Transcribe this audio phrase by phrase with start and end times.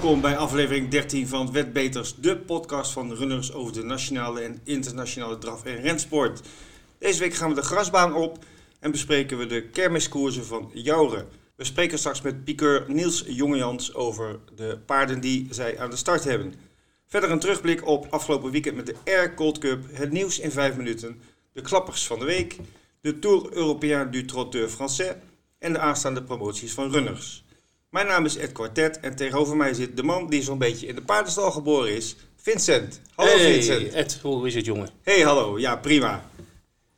[0.00, 5.38] Welkom bij aflevering 13 van Wetbeters, de podcast van runners over de nationale en internationale
[5.38, 6.40] draf- en rensport.
[6.98, 8.44] Deze week gaan we de grasbaan op
[8.78, 11.28] en bespreken we de kermiskoersen van Jouren.
[11.56, 16.24] We spreken straks met piqueur Niels Jongejans over de paarden die zij aan de start
[16.24, 16.54] hebben.
[17.06, 20.76] Verder een terugblik op afgelopen weekend met de Air Cold Cup, het nieuws in 5
[20.76, 21.20] minuten,
[21.52, 22.56] de klappers van de week,
[23.00, 25.16] de Tour Européen du Trotteur Français
[25.58, 27.44] en de aanstaande promoties van runners.
[27.90, 30.94] Mijn naam is Ed Quartet en tegenover mij zit de man die zo'n beetje in
[30.94, 33.00] de paardenstal geboren is, Vincent.
[33.14, 33.92] Hallo hey, Vincent.
[33.92, 34.88] Ed, hoe is het jongen?
[35.02, 35.58] Hey, hallo.
[35.58, 36.22] Ja, prima.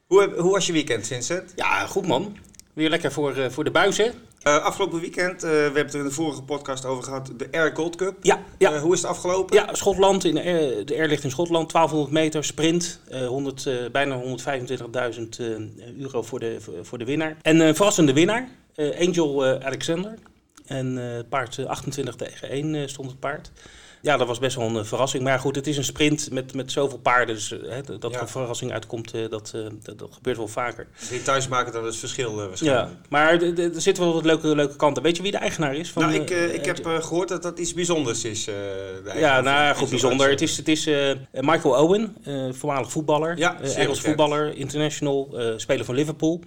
[0.06, 1.52] Hoe, heb- hoe was je weekend, Vincent?
[1.56, 2.36] Ja, goed man.
[2.72, 4.10] Weer lekker voor, eh, voor de buis, hè?
[4.42, 7.48] Eh, afgelopen weekend, eh, we hebben het er in de vorige podcast over gehad, de
[7.50, 8.16] Air Gold Cup.
[8.22, 8.72] Ja, ja.
[8.72, 9.56] Eh, hoe is het afgelopen?
[9.56, 14.16] Ja, Schotland, in, de air ligt in Schotland, 1200 meter sprint, eh, 100, eh, bijna
[14.16, 15.46] 125.000 eh,
[15.98, 17.36] euro voor de, voor, voor de winnaar.
[17.42, 18.48] En een verrassende winnaar,
[18.98, 20.18] Angel Alexander.
[20.72, 23.50] En eh, het paard eh, 28 tegen 1 eh, stond het paard.
[24.02, 25.22] Ja, dat was best wel een eh, verrassing.
[25.22, 27.34] Maar goed, het is een sprint met, met zoveel paarden.
[27.34, 30.48] Dus eh, hè, dat er een verrassing uitkomt, eh, dat, eh, dat, dat gebeurt wel
[30.48, 30.86] vaker.
[31.10, 32.88] Details maken dan het verschil eh, waarschijnlijk.
[32.88, 35.02] Ja, maar er zitten wel wat leuke, leuke kanten.
[35.02, 35.90] Weet je wie de eigenaar is?
[35.90, 38.46] Van, nou, ik, eh, eh, ik heb eh, gehoord dat dat iets bijzonders is.
[38.46, 40.30] eh, Ja, nou goed, bijzonder.
[40.30, 43.38] Het is, het is eh, Michael Owen, eh, voormalig voetballer.
[43.38, 46.40] Ja, eh, Engels voetballer, international, eh, speler van Liverpool.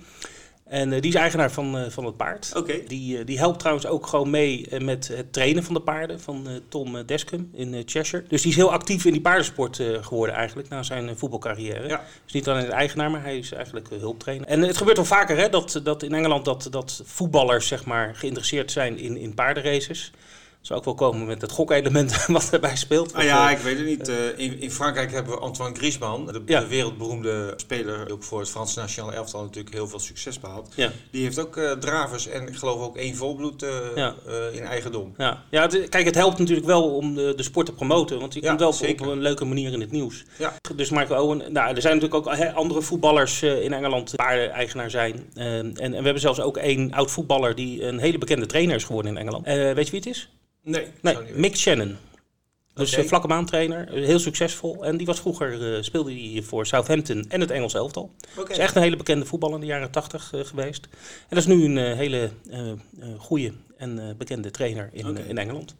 [0.65, 2.53] En eh, die is eigenaar van, eh, van het paard.
[2.87, 6.47] Die, eh, die helpt trouwens ook gewoon mee met het trainen van de paarden van
[6.69, 8.25] Tom Descum in Cheshire.
[8.27, 11.87] Dus die is heel actief in die paardensport geworden eigenlijk na zijn voetbalcarrière.
[11.87, 12.03] Ja.
[12.23, 14.47] Dus niet alleen de eigenaar, maar hij is eigenlijk hulptrainer.
[14.47, 18.15] En het gebeurt wel vaker hè, dat, dat in Engeland dat, dat voetballers zeg maar,
[18.15, 20.11] geïnteresseerd zijn in, in paardenraces.
[20.65, 23.13] Zou ook wel komen met het gokelement wat erbij speelt.
[23.13, 24.07] Ah ja, ik weet het niet.
[24.09, 26.59] Eh, in, in Frankrijk hebben we Antoine Griezmann, de, Ja.
[26.59, 30.73] de wereldberoemde speler, die ook voor het Franse nationale elftal natuurlijk heel veel succes behaald.
[30.75, 30.91] Ja.
[31.11, 34.15] Die heeft ook eh, dravers en ik geloof ook één volbloed eh, Ja.
[34.27, 35.13] eh, in eigendom.
[35.17, 38.19] Ja, ja kijk, het helpt natuurlijk wel om de, de sport te promoten.
[38.19, 40.23] Want Ja, komt wel op, op een leuke manier in het nieuws.
[40.37, 40.53] Ja.
[40.75, 44.89] Dus Michael Owen, nou, er zijn natuurlijk ook andere voetballers eh, in Engeland die paardeneigenaar
[44.89, 45.29] zijn.
[45.33, 48.75] Eh, en, en we hebben zelfs ook één oud voetballer die een hele bekende trainer
[48.75, 49.45] is geworden in Engeland.
[49.45, 50.29] Eh, weet je wie het is?
[50.65, 51.97] Nee, Nee, Mick Shannon.
[52.73, 53.01] Dus Oké.
[53.01, 54.85] eh, vlakke baantrainer, heel succesvol.
[54.85, 58.11] En die was vroeger, eh, speelde hij voor Southampton en het Engels elftal.
[58.37, 58.51] Oké.
[58.51, 60.87] is echt een hele bekende voetballer in de jaren 80 eh, geweest.
[61.19, 62.29] En dat is nu een hele
[63.17, 65.75] goede en bekende trainer in, in Engeland.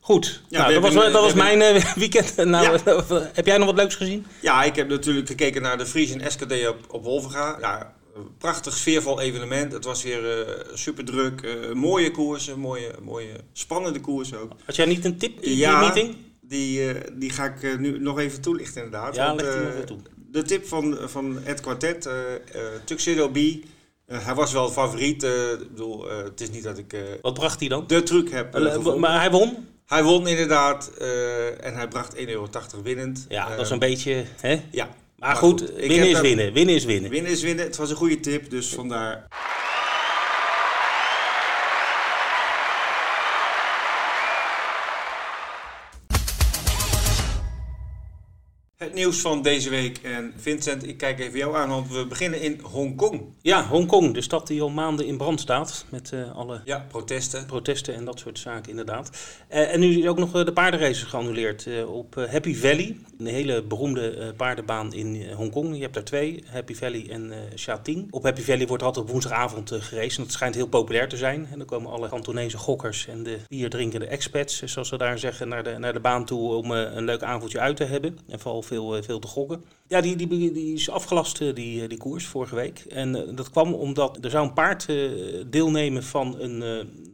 [0.00, 2.36] Goed, Ja, nou, dat was, dat was mijn weekend.
[2.36, 3.04] Nou, Ja.
[3.32, 4.26] heb jij nog wat leuks gezien?
[4.42, 7.56] Ja, ik heb natuurlijk gekeken naar de Friesen SKD op, op Wolvenga.
[7.60, 7.94] Ja,
[8.38, 9.72] prachtig sfeervol evenement.
[9.72, 11.56] Het was weer eh super druk.
[11.74, 14.52] mooie koersen, mooie, mooie spannende koersen ook.
[14.64, 16.16] Had jij niet een tip in Ja, die meeting?
[16.40, 19.14] Die, eh, die ga ik eh, nu nog even toelichten inderdaad.
[19.14, 19.98] Ja, Want, leg die eh, nog even toe.
[20.30, 22.40] De tip van, van Ed Quartet, eh eh,
[22.84, 23.36] Tuxedo B.
[23.36, 25.22] eh, hij was wel favoriet.
[25.22, 27.84] eh, ik bedoel, eh, het is niet dat ik eh, Wat bracht hij dan?
[27.86, 29.66] de truc heb eh, Eh, maar hij won?
[29.86, 32.48] Hij won inderdaad eh, en hij bracht 1,80 euro
[32.82, 33.26] winnend.
[33.28, 34.24] Ja, Eh, dat is een beetje...
[34.40, 34.60] Hè?
[34.70, 36.52] Ja, Maar, goed, winnen is winnen.
[36.52, 37.10] Winnen is winnen.
[37.10, 37.64] Winnen is winnen.
[37.64, 39.26] Het was een goede tip, dus vandaar.
[48.98, 49.98] Nieuws van deze week.
[50.02, 53.22] En Vincent, ik kijk even jou aan, want we beginnen in Hongkong.
[53.42, 55.84] Ja, Hongkong, de stad die al maanden in brand staat.
[55.88, 57.46] Met eh, alle Ja, protesten.
[57.46, 59.10] protesten en dat soort zaken inderdaad.
[59.48, 62.96] Eh, en nu is ook nog eh, de paardenraces geannuleerd op Happy Valley.
[63.18, 65.74] Een hele beroemde paardenbaan in Hongkong.
[65.74, 68.08] Je hebt daar twee, Happy Valley en Sha Tin.
[68.10, 70.16] Op Happy Valley wordt altijd op woensdagavond geraced.
[70.18, 71.48] En dat schijnt heel populair te zijn.
[71.52, 75.62] En dan komen alle Kantonese gokkers en de bierdrinkende expats, zoals ze daar zeggen, naar
[75.62, 78.18] de, naar de baan toe om een leuk avondje uit te hebben.
[78.28, 79.64] En vooral veel, eh, veel te gokken.
[79.88, 82.78] Ja, die, die, die is afgelast, eh, die, eh, die koers, vorige week.
[82.78, 84.86] En dat kwam omdat er zou een paard
[85.46, 86.58] deelnemen van een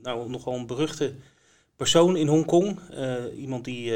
[0.02, 1.14] nou, nogal een beruchte
[1.76, 2.78] persoon in Hongkong.
[3.37, 3.93] Iemand die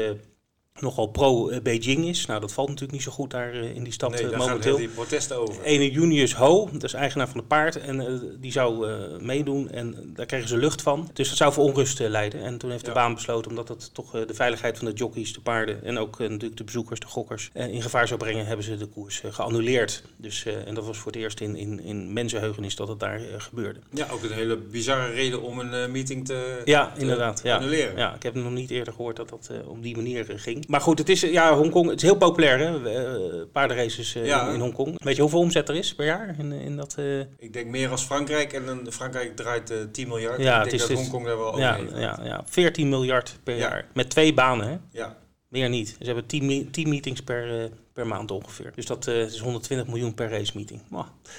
[0.81, 2.25] nogal pro-Beijing is.
[2.25, 4.39] Nou, dat valt natuurlijk niet zo goed daar eh, in die stad Nee, eh, daar
[4.39, 4.77] momenteel.
[4.77, 5.63] die protesten over.
[5.63, 8.87] Ene Junius Ho, dat is eigenaar van het paard, en eh, die zou
[9.23, 11.09] meedoen en daar kregen ze lucht van.
[11.13, 12.43] Dus dat zou voor onrust leiden.
[12.43, 12.95] En toen heeft de Ja.
[12.95, 16.57] baan besloten, omdat dat toch de veiligheid van de jockeys, de paarden en ook natuurlijk
[16.57, 20.03] de bezoekers, de gokkers, in gevaar zou brengen, hebben ze de koers geannuleerd.
[20.17, 23.79] Dus, en dat was voor het eerst in, in, in mensenheugenis dat het daar gebeurde.
[23.91, 27.41] Ja, ook een hele bizarre reden om een meeting te, Ja, te inderdaad.
[27.43, 27.55] Ja.
[27.57, 27.97] annuleren.
[27.97, 30.67] Ja, ik heb nog niet eerder gehoord dat dat op die manier ging.
[30.69, 32.89] Maar goed, het is, ja, Hongkong, het is heel populair, hè?
[32.93, 34.47] eh, paardenraces eh, Ja.
[34.47, 35.03] in, in Hongkong.
[35.03, 36.95] Weet je hoeveel omzet er is per jaar in, in dat...
[36.97, 40.41] eh, Ik denk meer als Frankrijk en dan Frankrijk draait eh 10 miljard.
[40.41, 41.89] Ja, ik het denk is- dat Hongkong daar wel ja, gaat.
[41.99, 43.59] ja, ja, 14 miljard per Ja.
[43.69, 43.87] jaar.
[43.93, 44.77] Met twee banen, hè?
[44.91, 45.17] ja.
[45.47, 45.87] Meer niet.
[45.99, 48.71] Ze hebben 10, me- 10 meetings per, per maand ongeveer.
[48.75, 50.81] Dus dat is 120 miljoen per race meeting.
[50.89, 51.31] Mwah, dat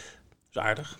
[0.50, 0.98] is aardig.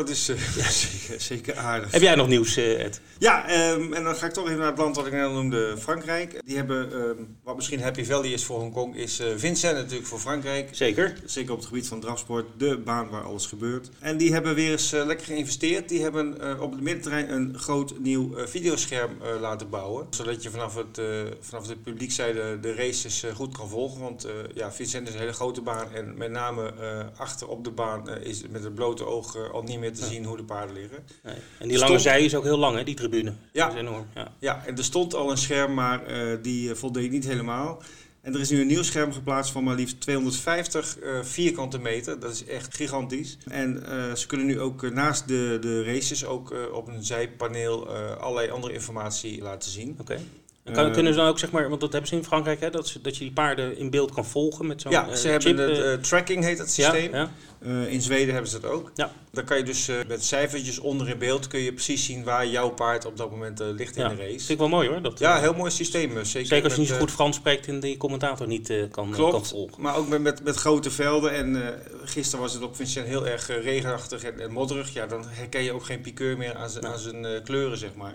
[0.00, 1.92] Dat is uh, zeker, zeker, aardig.
[1.92, 3.00] Heb jij nog nieuws, uh, Ed?
[3.18, 5.74] Ja, um, en dan ga ik toch even naar het land wat ik net noemde,
[5.78, 6.40] Frankrijk.
[6.44, 10.18] Die hebben, um, wat misschien Happy Valley is voor Hongkong, is uh, Vincent natuurlijk voor
[10.18, 10.68] Frankrijk.
[10.72, 11.16] Zeker.
[11.24, 13.90] Zeker op het gebied van drafsport, de baan waar alles gebeurt.
[13.98, 15.88] En die hebben weer eens lekker geïnvesteerd.
[15.88, 19.10] Die hebben op het middenterrein een groot nieuw videoscherm
[19.40, 20.06] laten bouwen.
[20.10, 21.00] Zodat je vanaf het,
[21.40, 24.00] vanaf de publiekzijde de races goed kan volgen.
[24.00, 26.72] Want ja, Vincent is een hele grote baan en met name
[27.16, 30.36] achter op de baan is met het blote oog al niet meer te zien hoe
[30.36, 30.98] de paarden liggen.
[31.22, 31.34] Nee.
[31.58, 33.32] En die lange zij is ook heel lang, hè, die tribune.
[33.52, 33.66] Ja.
[33.66, 34.06] Dat is enorm.
[34.14, 34.32] Ja.
[34.38, 37.82] ja, en er stond al een scherm, maar uh, die voldeed niet helemaal.
[38.20, 42.20] En er is nu een nieuw scherm geplaatst van maar liefst 250 uh, vierkante meter.
[42.20, 43.38] Dat is echt gigantisch.
[43.48, 48.50] En uh, ze kunnen nu ook naast de, de races ook op een zijpaneel allerlei
[48.50, 49.96] andere informatie laten zien.
[50.00, 50.18] Oké.
[50.64, 52.70] En kan, kunnen ze dan ook, zeg maar, want dat hebben ze in Frankrijk, hè,
[52.70, 55.56] dat, ze, dat je die paarden in beeld kan volgen met zo'n Ja, ze hebben
[55.56, 57.12] het tracking heet het systeem.
[57.12, 57.30] Ja, ja.
[57.66, 58.90] Uh, in Zweden hebben ze dat ook.
[58.94, 59.12] Ja.
[59.30, 62.46] Dan kan je dus uh, met cijfertjes onder in beeld kun je precies zien waar
[62.46, 64.10] jouw paard op dat moment uh, ligt ja.
[64.10, 64.36] in de race.
[64.38, 65.02] Vind ik wel mooi hoor.
[65.02, 66.24] Dat, ja, heel mooi systeem.
[66.24, 69.32] Zeker, zeker als je niet zo goed Frans spreekt en die commentator niet kan, Klopt,
[69.32, 69.82] kan volgen.
[69.82, 71.32] Maar ook met, met, met grote velden.
[71.32, 71.74] En
[72.04, 74.92] gisteren was het op Vincent heel erg regenachtig en, en, modderig.
[74.92, 78.14] Ja, dan herken je ook geen piqueur meer aan zijn, aan zijn kleuren, zeg maar.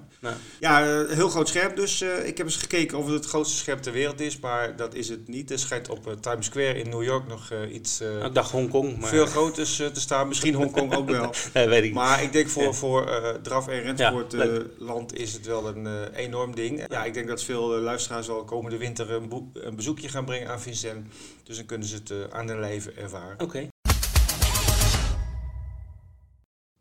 [0.60, 1.76] Ja, heel groot scherm.
[1.76, 4.40] Dus ik heb eens gekeken of het het grootste scherm ter wereld is.
[4.40, 5.52] Maar dat is het niet.
[5.52, 8.02] Er schijnt op Times Square in New York nog iets...
[8.02, 9.00] ik dacht Hongkong.
[9.00, 9.10] Maar...
[9.10, 10.28] Veel groters te staan.
[10.28, 11.34] Misschien Hongkong ook wel.
[11.54, 11.94] nee, weet ik.
[11.94, 16.56] Maar ik denk voor, voor uh, draf- en rensportland uh, is het wel een enorm
[16.56, 16.84] ding.
[16.88, 20.62] Ja, ik denk dat veel luisteraars wel komende winter een, een, bezoekje gaan brengen aan
[20.62, 21.08] Vincent.
[21.44, 23.34] Dus dan kunnen ze het aan de lijve ervaren.
[23.34, 23.44] Oké.
[23.44, 23.70] Okay.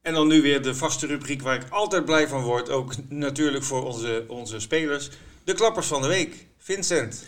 [0.05, 2.71] En dan nu weer de vaste rubriek waar ik altijd blij van word.
[2.71, 5.11] Ook natuurlijk voor onze, onze spelers.
[5.45, 6.47] De klappers van de week.
[6.59, 7.25] Vincent.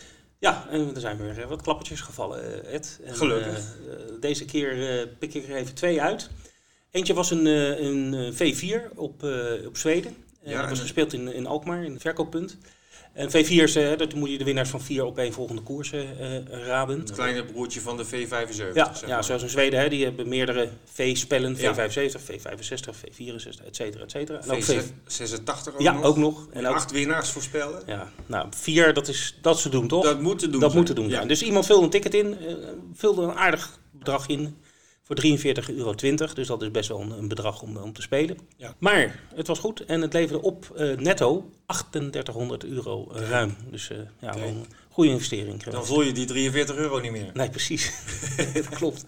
[0.47, 3.01] Ja, en er zijn weer wat klappertjes gevallen, Ed.
[3.05, 3.77] En, Gelukkig.
[3.87, 6.31] Uh, deze keer pik ik er even twee uit.
[6.91, 9.23] Eentje was een, een V4 op,
[9.67, 10.17] op Zweden.
[10.43, 12.59] Ja, dat was gespeeld in, in Alkmaar, in het verkooppunt.
[13.17, 16.07] En V4's, dat moet je de winnaars van vier op één volgende koersen
[16.51, 16.99] raden.
[16.99, 18.73] Het kleine broertje van de V75.
[18.75, 21.57] Ja, zeg ja zoals in Zweden, hè, die hebben meerdere V-spellen.
[21.59, 21.75] Ja.
[21.75, 24.41] V75, V65, V64, et cetera, et cetera.
[24.41, 26.03] En ook V86 ook ja, nog.
[26.03, 26.47] ook nog.
[26.53, 27.83] En ook acht winnaars voorspellen.
[27.87, 30.05] Ja, nou, vier, dat is dat ze doen, toch?
[30.05, 30.83] Dat moet te doen Dat zijn.
[30.83, 31.25] moet te doen ja.
[31.25, 32.55] Dus iemand vulde een ticket in, uh,
[32.95, 34.57] vulde een aardig bedrag in
[35.06, 35.94] voor 43,20 euro.
[36.35, 38.38] Dus dat is best wel een, een bedrag om, om te spelen.
[38.56, 38.75] Ja.
[38.79, 43.56] Maar het was goed en het leverde op uh, netto 3800 euro uh, ruim.
[43.70, 45.62] Dus uh, ja, een goede investering.
[45.62, 47.31] Dan voel je die 43 euro niet meer.
[47.35, 47.93] Nee, precies.
[48.55, 49.05] dat klopt.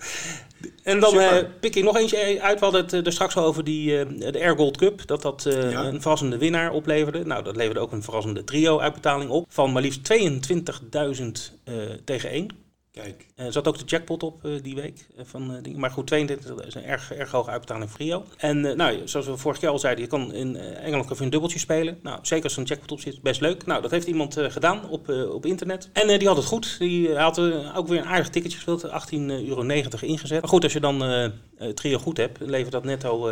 [0.82, 2.58] En dan pik ik nog eentje uit.
[2.58, 5.06] We hadden het er straks al over die, de Air Gold Cup.
[5.06, 5.84] Dat dat ja.
[5.84, 7.24] een verrassende winnaar opleverde.
[7.24, 9.46] Nou, dat leverde ook een verrassende trio-uitbetaling op.
[9.48, 11.74] Van maar liefst 22.000
[12.04, 12.67] tegen 1.
[13.02, 13.26] Kijk.
[13.34, 15.06] Er zat ook de jackpot op uh, die week.
[15.16, 18.24] Uh, van, uh, maar goed, 22 dat is een erg, erg hoge uitbetaling voor Rio.
[18.36, 21.30] En nou, zoals we vorige keer al zeiden, je kan in Engeland kan je een
[21.30, 21.98] dubbeltje spelen.
[22.02, 23.66] Nou, zeker als er een jackpot op zit, best leuk.
[23.66, 25.90] Nou, dat heeft iemand gedaan op, op internet.
[25.92, 26.78] En die had het goed.
[26.78, 27.38] Die had
[27.74, 28.90] ook weer een aardig ticketje gespeeld, 18,90
[29.48, 29.62] euro
[30.00, 30.40] ingezet.
[30.40, 33.28] Maar goed, als je dan het trio goed hebt, levert dat netto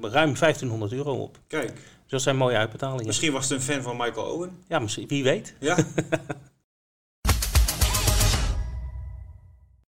[0.00, 1.38] ruim 1500 euro op.
[1.46, 1.72] Kijk.
[1.72, 3.06] Dus dat zijn mooie uitbetalingen.
[3.06, 4.58] Misschien was het een fan van Michael Owen.
[4.68, 5.54] Ja, misschien, wie weet.
[5.60, 5.76] Ja.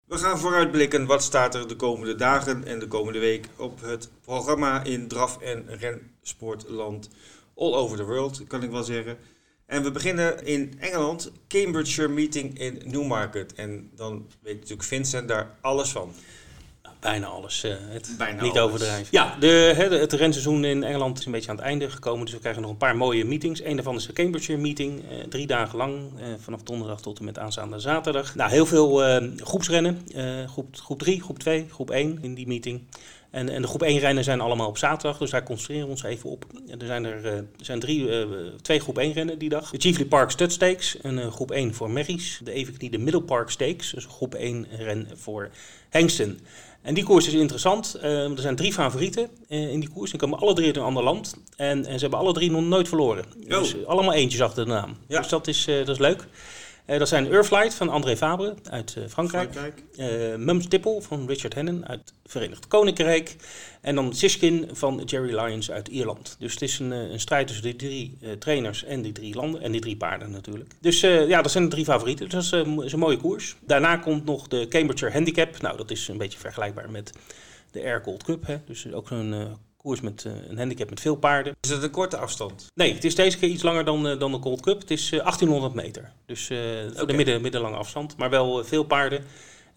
[0.10, 4.10] We gaan vooruitblikken wat staat er de komende dagen en de komende week op het
[4.22, 7.10] programma in draf- en rensportland
[7.56, 9.18] all over the world, kan ik wel zeggen.
[9.66, 13.54] En we beginnen in Engeland, Cambridgeshire Meeting in Newmarket.
[13.54, 16.13] En dan weet natuurlijk Vincent daar alles van.
[17.00, 17.63] Bijna alles.
[17.63, 18.63] Uh, het Bijna niet alles.
[18.63, 19.08] overdrijven.
[19.12, 22.25] Ja, de, he, de, het renseizoen in Engeland is een beetje aan het einde gekomen.
[22.25, 23.63] Dus we krijgen nog een paar mooie meetings.
[23.63, 25.03] Een daarvan is de Cambridgeshire Meeting.
[25.12, 26.00] Uh, drie dagen lang.
[26.20, 28.36] Uh, vanaf donderdag tot en met aanstaande zaterdag.
[28.36, 29.01] Nou, heel veel
[29.36, 30.06] groepsrennen.
[30.48, 32.82] groep, groep 3, groep 2, groep 1 in die meeting.
[33.29, 36.03] En, en de groep 1 rennen zijn allemaal op zaterdag, dus daar concentreren we ons
[36.03, 36.46] even op.
[36.68, 38.25] En er zijn er, er zijn drie, uh,
[38.62, 39.70] twee groep 1 rennen die dag.
[39.70, 42.39] De Chiefly Park Stud Stakes, een uh, groep 1 voor Merries.
[42.44, 45.50] De evenknie de Middle Park Stakes, dus groep 1 ren voor
[45.89, 46.39] hengsten.
[46.81, 47.95] En die koers is interessant.
[47.98, 50.09] Uh, er zijn drie favorieten in die koers.
[50.09, 51.36] Die komen alle drie uit een ander land.
[51.55, 53.25] En, en ze hebben alle drie nog nooit verloren.
[53.43, 53.59] Oh.
[53.59, 54.98] Dus allemaal eentjes achter de naam.
[55.07, 55.19] Ja.
[55.19, 56.27] Dus dat is, dat is leuk.
[56.89, 59.51] Uh, dat zijn Earthlight van André Fabre uit uh, Frankrijk.
[59.51, 59.84] Frankrijk.
[59.98, 63.36] Uh, Mums Tipple van Richard Hennen uit het Verenigd Koninkrijk.
[63.81, 66.36] En dan Siskin van Jerry Lyons uit Ierland.
[66.39, 69.62] Dus het is een, een strijd tussen die drie trainers en die drie landen.
[69.62, 70.72] En die drie paarden natuurlijk.
[70.79, 72.29] Dus ja, dat zijn de drie favorieten.
[72.29, 73.55] Dus dat is, is, een mooie koers.
[73.65, 75.62] Daarna komt nog de Cambridgeshire Handicap.
[75.62, 77.12] Nou, dat is een beetje vergelijkbaar met
[77.72, 78.46] de Air Gold Cup.
[78.46, 78.58] Hè?
[78.65, 81.55] Dus ook een koers met uh, een handicap met veel paarden.
[81.62, 82.67] Is het een korte afstand?
[82.75, 84.79] Nee, het is deze keer iets langer dan, uh, dan de Gold Cup.
[84.79, 86.12] Het is uh, 1800 meter.
[86.25, 87.05] Dus Oké.
[87.05, 88.17] de midden, middellange afstand.
[88.17, 89.24] Maar wel veel paarden.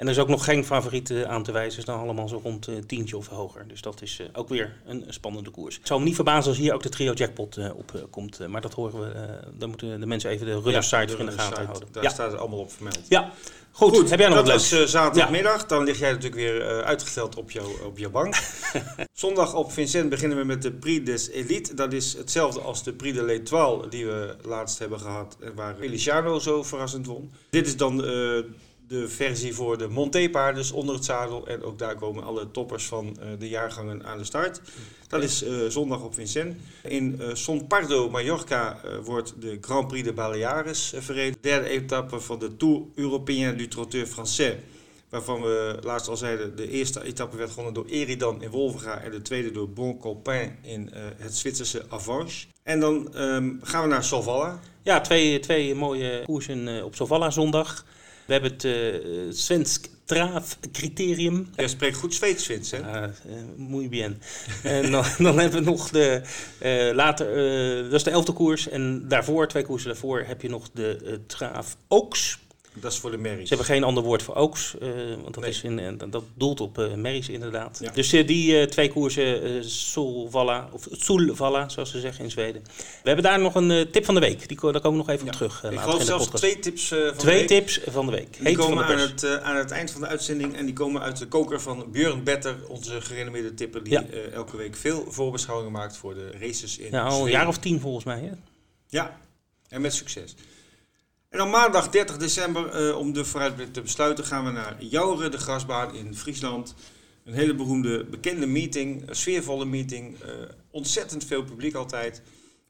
[0.03, 1.79] En er is ook nog geen favoriet aan te wijzen.
[1.79, 3.69] Is dan allemaal zo rond uh, tientje of hoger.
[3.69, 5.77] Dus dat is ook weer een, spannende koers.
[5.77, 8.49] Het zal me niet verbazen als hier ook de trio jackpot op komt.
[8.49, 9.41] maar dat horen we.
[9.59, 11.89] dan moeten de mensen even de runner site in de gaten houden.
[11.93, 13.01] Daar staat het allemaal op vermeld.
[13.09, 13.33] Ja.
[13.71, 15.67] Goed, heb jij nog dat wat was zaterdagmiddag.
[15.67, 18.35] Dan lig jij natuurlijk weer uitgesteld op, jou, op je bank.
[19.13, 21.75] Zondag op Vincent beginnen we met de Prix des Elite.
[21.75, 25.37] Dat is hetzelfde als de Prix de l'Étoile die we laatst hebben gehad.
[25.55, 27.33] Waar Feliciano zo verrassend won.
[27.51, 28.45] Dit is dan uh,
[28.93, 31.47] de versie voor de Monté-paarden, dus onder het zadel.
[31.47, 34.61] En ook daar komen alle toppers van uh, de jaargangen aan de start.
[35.09, 36.57] Dat is uh, zondag op Vincennes.
[36.83, 41.33] In uh, Son Pardo, Mallorca, wordt de Grand Prix de Baleares verreden.
[41.33, 44.55] De derde etappe van de Tour Européen du Trotteur Français.
[45.09, 49.01] Waarvan we laatst al zeiden, de eerste etappe werd gewonnen door Eridan in Wolvenga.
[49.01, 52.47] En de tweede door Bon Copain in het Zwitserse Avanche.
[52.63, 54.61] En dan um, gaan we naar Solvalla.
[54.83, 57.85] Ja, twee, twee mooie koersen op Solvalla zondag.
[58.33, 61.49] We hebben het uh, Svensk Traaf criterium.
[61.57, 62.79] Jij spreekt goed Zweeds, Vins, hè?
[62.79, 63.09] Uh,
[63.57, 64.23] muy bien.
[64.63, 66.23] en dan, dan, hebben we nog de
[66.63, 67.27] uh, later,
[67.83, 68.69] dat is de elfde koers.
[68.69, 72.39] En daarvoor, twee koersen daarvoor, heb je nog de Traaf Oaks.
[72.75, 73.49] Dat is voor de merries.
[73.49, 74.89] Ze hebben geen ander woord voor oaks, uh,
[75.23, 77.79] want dat, is in, uh, dat doelt op uh, merries inderdaad.
[77.83, 77.91] Ja.
[77.91, 82.63] Dus die twee koersen, Solvalla, of Solvalla zoals ze zeggen in Zweden.
[82.77, 85.25] We hebben daar nog een tip van de week, die, daar komen we nog even
[85.25, 85.31] ja.
[85.31, 85.65] op terug.
[85.65, 87.67] Ik geloof zelfs twee tips van twee de week.
[87.67, 88.33] tips van de week.
[88.33, 91.19] Die Heet komen aan het, aan het eind van de uitzending en die komen uit
[91.19, 94.05] de koker van Björn Better, onze gerenommeerde tipper die ja.
[94.33, 97.81] elke week veel voorbeschouwingen maakt voor de races in Ja, al een jaar of tien
[97.81, 98.21] volgens mij.
[98.21, 98.31] Hè?
[98.89, 99.17] Ja,
[99.69, 100.35] en met succes.
[101.33, 105.31] En dan maandag 30 december, uh, om de vooruitblik te besluiten, gaan we naar Jouren,
[105.31, 106.75] de grasbaan in Friesland.
[107.25, 110.23] Een hele beroemde, bekende meeting, een sfeervolle meeting.
[110.23, 110.29] Uh,
[110.71, 112.23] ontzettend veel publiek altijd.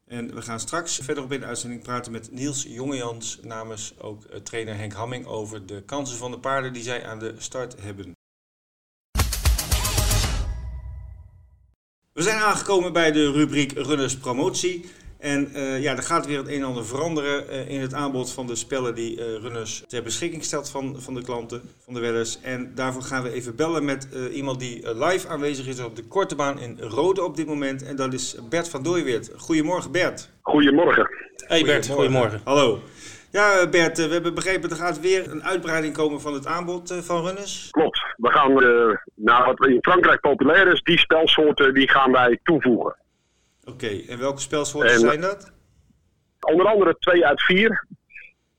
[0.07, 4.35] En we gaan straks verderop in de uitzending praten met Niels Jongejans namens ook uh,
[4.35, 8.11] trainer Henk Hamming over de kansen van de paarden die zij aan de start hebben.
[12.13, 14.85] We zijn aangekomen bij de rubriek Runners Promotie.
[15.23, 18.31] En uh, ja, er gaat weer het een en ander veranderen uh, in het aanbod
[18.31, 21.99] van de spellen die uh, Runners ter beschikking stelt van, van de klanten, van de
[21.99, 22.41] wedders.
[22.41, 26.35] En daarvoor gaan we even bellen met iemand die live aanwezig is op de korte
[26.35, 27.83] baan in Rode op dit moment.
[27.83, 29.31] En dat is Bert van Dooiweert.
[29.37, 30.29] Goedemorgen Bert.
[30.41, 31.09] Goedemorgen.
[31.47, 32.41] Hey Bert, goedemorgen.
[32.43, 32.79] Hallo.
[33.31, 37.25] Ja, Bert, we hebben begrepen er gaat weer een uitbreiding komen van het aanbod van
[37.25, 37.67] runners.
[37.71, 38.03] Klopt.
[38.17, 38.53] We gaan
[39.15, 42.95] naar wat in Frankrijk populair is, die spelsoorten die gaan wij toevoegen.
[43.65, 44.05] Oké, okay.
[44.07, 45.51] en welke spelsoorten zijn dat?
[46.39, 47.87] Onder andere 2 uit 4.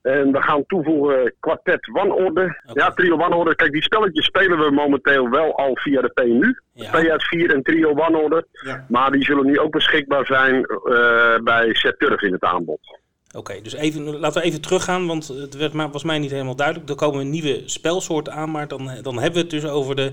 [0.03, 2.41] En we gaan toevoegen kwartet wanorde.
[2.41, 2.85] Okay.
[2.85, 3.55] Ja, trio wanorde.
[3.55, 6.59] Kijk, die spelletjes spelen we momenteel wel al via de PMU.
[6.91, 7.11] 2 ja.
[7.11, 8.47] uit 4 en trio wanorde.
[8.65, 8.87] Ja.
[8.89, 12.81] Maar die zullen nu ook beschikbaar zijn uh, bij Set in het aanbod.
[13.29, 16.57] Oké, okay, dus even, laten we even teruggaan, want het werd, was mij niet helemaal
[16.57, 16.89] duidelijk.
[16.89, 20.13] Er komen nieuwe spelsoorten aan, maar dan, dan hebben we het dus over de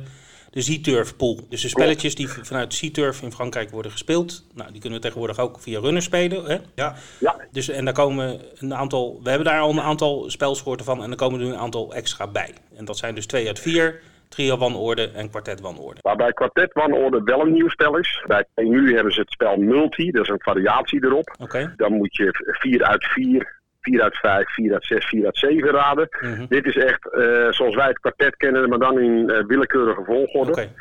[0.51, 1.39] de Z-Turf pool.
[1.49, 4.47] Dus de spelletjes die vanuit Z-Turf in Frankrijk worden gespeeld.
[4.55, 6.45] Nou, die kunnen we tegenwoordig ook via runners spelen.
[6.45, 6.57] Hè?
[6.75, 6.95] Ja.
[7.19, 7.35] ja.
[7.51, 11.11] Dus, en daar komen een aantal, we hebben daar al een aantal spelsoorten van en
[11.11, 12.53] er komen er een aantal extra bij.
[12.75, 15.99] En dat zijn dus 2 uit 4, trio wanorde en kwartet wanorde.
[16.01, 18.23] Waarbij kwartet wanorde wel een nieuw spel is.
[18.27, 21.35] Bij nu hebben ze het spel multi, dat is een variatie erop.
[21.39, 21.73] Okay.
[21.75, 25.71] Dan moet je 4 uit 4 4 uit 5, 4 uit 6, 4 uit 7
[25.71, 26.07] raden.
[26.21, 26.45] Mm -hmm.
[26.49, 30.51] Dit is echt uh, zoals wij het kwartet kennen, maar dan in uh, willekeurige volgorde.
[30.51, 30.71] Okay.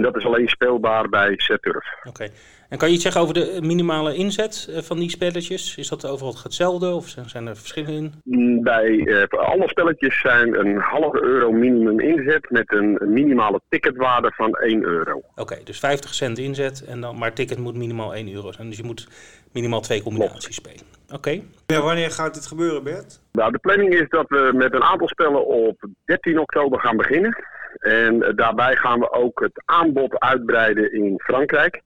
[0.00, 1.86] En dat is alleen speelbaar bij Z-Turf.
[1.98, 2.08] Oké.
[2.08, 2.30] Okay.
[2.68, 5.76] En kan je iets zeggen over de minimale inzet uh, van die spelletjes?
[5.76, 8.12] Is dat overal hetzelfde of zijn er verschillen in?
[8.24, 14.52] Mm, bij alle spelletjes zijn een halve euro minimum inzet met een minimale ticketwaarde van
[14.54, 15.22] 1 euro.
[15.36, 18.68] Oké, dus 50 cent inzet, en dan, maar ticket moet minimaal 1 euro zijn.
[18.68, 19.08] Dus je moet
[19.52, 20.76] minimaal twee combinaties Klopt.
[20.76, 20.86] spelen.
[21.06, 21.14] Oké.
[21.14, 21.44] Okay.
[21.66, 23.20] Ja, wanneer gaat dit gebeuren, Bert?
[23.32, 27.36] Nou, de planning is dat we met een aantal spellen op 13 oktober gaan beginnen.
[27.78, 31.82] En daarbij gaan we ook het aanbod uitbreiden in Frankrijk.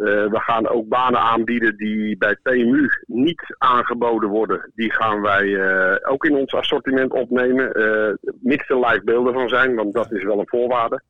[0.00, 4.70] Uh, we gaan ook banen aanbieden die bij PMU niet aangeboden worden.
[4.74, 7.80] Die gaan wij uh, ook in ons assortiment opnemen.
[7.80, 11.02] Uh, mits er live beelden van zijn, want dat is wel een voorwaarde.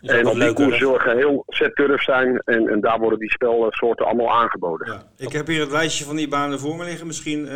[0.00, 2.42] Ja, en op die koers zullen geheel set-turf zijn.
[2.44, 4.92] En, en daar worden die spelsoorten allemaal aangeboden.
[4.92, 5.26] Ja.
[5.26, 7.06] Ik heb hier het lijstje van die banen voor me liggen.
[7.06, 7.48] Misschien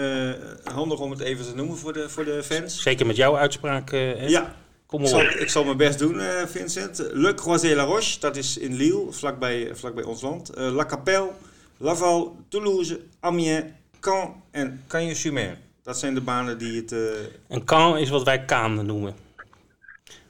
[0.75, 2.83] handig om het even te noemen voor de, voor de fans.
[2.83, 3.91] Zeker met jouw uitspraak.
[4.27, 4.55] ja.
[4.91, 7.09] Kom ik, zal, ik zal mijn best doen, uh, Vincent.
[7.13, 10.59] Le Croisé-la-Roche, dat is in Lille, vlakbij, vlakbij ons land.
[10.59, 11.31] Uh, La Capelle,
[11.77, 13.65] Laval, Toulouse, Amiens,
[14.01, 15.59] Caen en Cagnes-sur-Mer.
[15.83, 16.93] Dat zijn de banen die het...
[16.93, 17.09] Uh...
[17.49, 19.15] En Caen is wat wij Kaan noemen.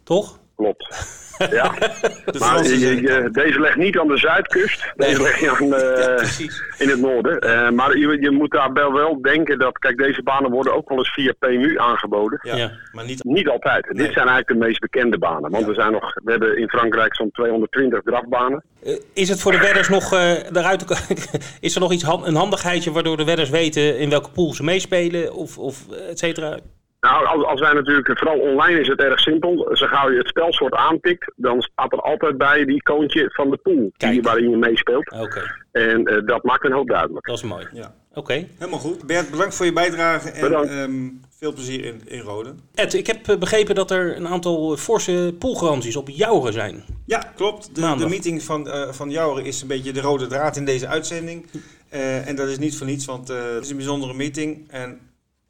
[0.03, 0.39] Toch?
[0.61, 0.89] Klopt.
[1.51, 4.93] Ja, De maar Fransen je- zijn je- deze ligt niet aan de zuidkust.
[4.97, 6.63] Deze ligt aan, eh, Ja, precies.
[6.79, 7.39] in het noorden.
[7.39, 10.89] Eh, maar je, je moet daar wel, wel denken dat, kijk, deze banen worden ook
[10.89, 12.39] wel eens via PMU aangeboden.
[12.43, 12.71] Ja, Ja.
[12.93, 13.25] maar niet...
[13.25, 13.85] Niet altijd.
[13.85, 13.95] Nee.
[14.05, 15.51] Dit zijn eigenlijk de meest bekende banen.
[15.51, 15.69] Want Ja.
[15.69, 18.65] er zijn nog, we hebben in Frankrijk zo'n 220 drafbanen.
[18.85, 20.85] Eh, is het voor de wedders nog eh daaruit
[21.61, 25.33] Is er nog iets een handigheidje waardoor de wedders weten in welke pool ze meespelen
[25.35, 26.59] of, of et cetera?
[27.01, 29.71] Nou, als, wij natuurlijk, vooral online is het erg simpel.
[29.73, 33.57] Zo gauw je het spelsoort aantikt, dan staat er altijd bij die icoontje van de
[33.57, 35.11] pool die, waarin je meespeelt.
[35.13, 35.43] Oké,
[35.73, 37.27] En eh, dat maakt een hoop duidelijk.
[37.27, 37.67] dat is mooi.
[37.73, 38.47] Ja, Oké.
[38.59, 39.07] helemaal goed.
[39.07, 40.71] Bert, bedankt voor je bijdrage en Bedankt.
[40.71, 42.55] ehm, veel plezier in, in Rode.
[42.75, 46.85] Ed, ik heb eh, begrepen dat er een aantal forse poolgaranties op jouwen zijn.
[47.07, 47.75] Ja, klopt.
[47.75, 50.87] De, de meeting van, eh van Jouren is een beetje de rode draad in deze
[50.87, 51.47] uitzending.
[51.89, 54.71] Eh, en dat is niet voor niets, want eh, het is een bijzondere meeting.
[54.71, 54.99] En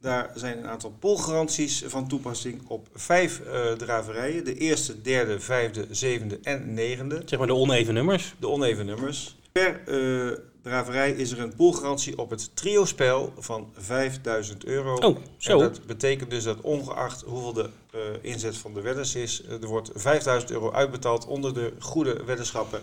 [0.01, 4.45] daar zijn een aantal poolgaranties van toepassing op vijf eh, draverijen.
[4.45, 7.21] De eerste, derde, vijfde, zevende en negende.
[7.25, 8.35] Zeg maar de oneven nummers.
[8.39, 9.37] De oneven nummers.
[9.51, 14.95] Per eh, draverij is er een poolgarantie op het trio-spel van 5000 euro.
[14.95, 15.51] Oh, zo.
[15.51, 19.67] En dat betekent dus dat ongeacht hoeveel de eh, inzet van de wedders is, er
[19.67, 22.81] wordt 5000 euro uitbetaald onder de goede weddenschappen.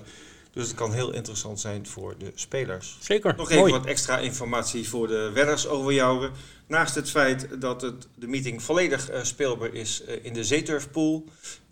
[0.53, 2.97] Dus het kan heel interessant zijn voor de spelers.
[3.01, 3.35] Zeker.
[3.37, 3.73] Nog even Mooi.
[3.73, 6.33] wat extra informatie voor de wedders over Jouren.
[6.67, 11.25] Naast het feit dat het, de meeting volledig eh, speelbaar is eh, in de Zeeturfpool,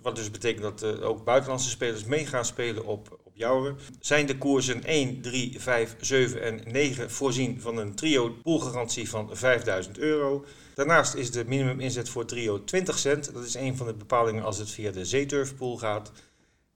[0.03, 4.27] wat dus betekent dat eh, ook buitenlandse spelers mee gaan spelen op, op Jouren, zijn
[4.27, 9.99] de koersen 1, 3, 5, 7 en 9 voorzien van een trio poolgarantie van 5000
[9.99, 10.45] euro.
[10.75, 13.33] Daarnaast is de minimum inzet voor trio 20 cent.
[13.33, 16.13] Dat is een van de bepalingen als het via de Zeeturfpool gaat.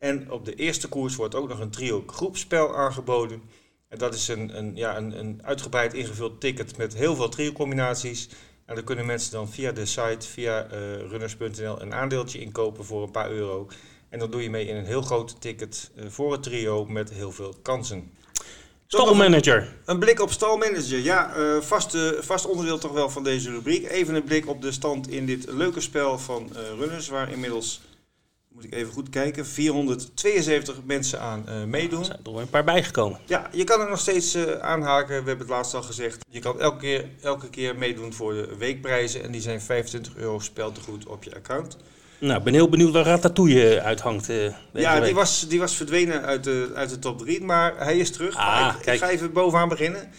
[0.01, 3.43] En op de eerste koers wordt ook nog een trio groepspel aangeboden.
[3.89, 8.29] En dat is een, een, ja, een, een uitgebreid ingevuld ticket met heel veel trio-combinaties.
[8.67, 10.79] En daar kunnen mensen dan via de site, via eh,
[11.09, 13.69] runners.nl, een aandeeltje inkopen voor een paar euro.
[14.09, 17.11] En dan doe je mee in een heel groot ticket eh, voor het trio met
[17.11, 18.11] heel veel kansen.
[18.87, 19.77] Stalmanager.
[19.85, 20.99] Een blik op stalmanager.
[20.99, 23.89] Ja, eh vast, vast onderdeel toch wel van deze rubriek.
[23.89, 27.81] Even een blik op de stand in dit leuke spel van runners, waar inmiddels,
[28.55, 31.99] moet ik even goed kijken, 472 mensen aan eh, meedoen.
[31.99, 33.19] Er zijn er weer een paar bijgekomen.
[33.27, 35.09] Ja, je kan er nog steeds eh, aanhaken.
[35.09, 36.25] We hebben het laatst al gezegd.
[36.29, 39.23] Je kan elke keer, elke keer meedoen voor de weekprijzen.
[39.23, 41.77] En die zijn 25 euro speltegoed op je account.
[42.19, 44.29] Nou, ik ben heel benieuwd waar Ratatouille uithangt.
[44.29, 45.15] eh, deze ja, die week.
[45.15, 47.43] was, die was verdwenen uit de, uit de top 3.
[47.43, 48.35] Maar hij is terug.
[48.37, 50.11] Ah, Maar ik, ga even bovenaan beginnen.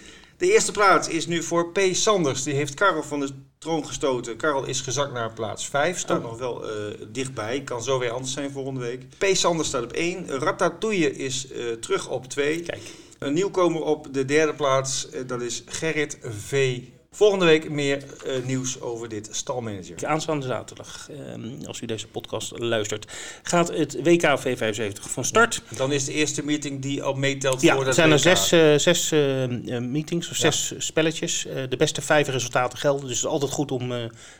[0.41, 1.79] De eerste plaats is nu voor P.
[1.91, 2.43] Sanders.
[2.43, 4.37] Die heeft Karel van de troon gestoten.
[4.37, 5.97] Karel is gezakt naar plaats 5.
[5.99, 6.23] Staat Oh.
[6.23, 6.75] nog wel eh,
[7.07, 7.61] dichtbij.
[7.61, 9.03] Kan zo weer anders zijn volgende week.
[9.17, 9.25] P.
[9.35, 10.27] Sanders staat op 1.
[10.27, 12.61] Ratatouille is eh, terug op 2.
[12.61, 12.81] Kijk,
[13.19, 16.79] Een nieuwkomer op de derde plaats, eh, dat is Gerrit V.
[17.15, 20.07] Volgende week meer eh, nieuws over dit stalmanager.
[20.07, 23.11] aanstaande zaterdag, ehm, als u deze podcast luistert,
[23.43, 25.61] gaat het WK V75 van start.
[25.75, 28.21] Dan is de eerste meeting die al meetelt Ja, voor dat zijn er WK.
[28.23, 30.51] zes, eh, zes eh, eh, meetings of Ja.
[30.51, 31.47] zes spelletjes.
[31.69, 33.01] De beste vijf resultaten gelden.
[33.01, 33.91] Dus het is altijd goed om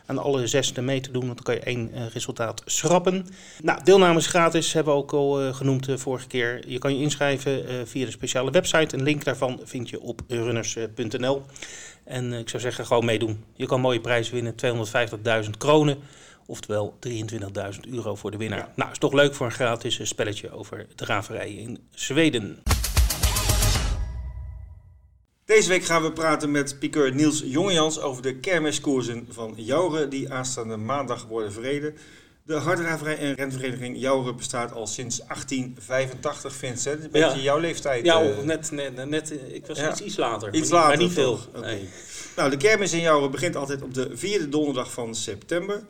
[0.06, 1.26] aan alle zes mee te doen.
[1.26, 3.26] Want dan kan je één resultaat schrappen.
[3.62, 6.64] Nou, deelname is gratis, hebben we ook al genoemd de vorige keer.
[6.68, 8.96] Je kan je inschrijven via de speciale website.
[8.98, 11.42] Een link daarvan vind je op runners.nl.
[12.12, 13.44] En eh, ik zou zeggen, gewoon meedoen.
[13.54, 14.56] Je kan mooie prijzen winnen.
[15.46, 15.98] 250.000 kronen.
[16.46, 18.60] Oftewel 23.000 euro voor de winnaar.
[18.60, 18.72] Ja.
[18.76, 22.64] Nou, is toch leuk voor een gratis eh, spelletje over draverijen in Zweden.
[25.46, 30.34] Deze week gaan we praten met piqueur Niels Jongejans over de kermiskoersen van Jouren die
[30.34, 31.96] aanstaande maandag worden verreden.
[32.44, 37.04] De harddraverij en renvereniging Jouren bestaat al sinds 1885, Vincent.
[37.04, 37.42] Een beetje Ja.
[37.44, 38.06] jouw leeftijd.
[38.06, 38.38] Ja, eh.
[38.44, 39.92] net, net, net, eh, ik was Ja.
[39.92, 40.54] iets, iets later.
[40.54, 41.40] Iets maar later maar niet veel.
[41.62, 41.90] Nee.
[42.36, 45.84] Nou, de kermis in Jouren begint altijd op de vierde donderdag van september.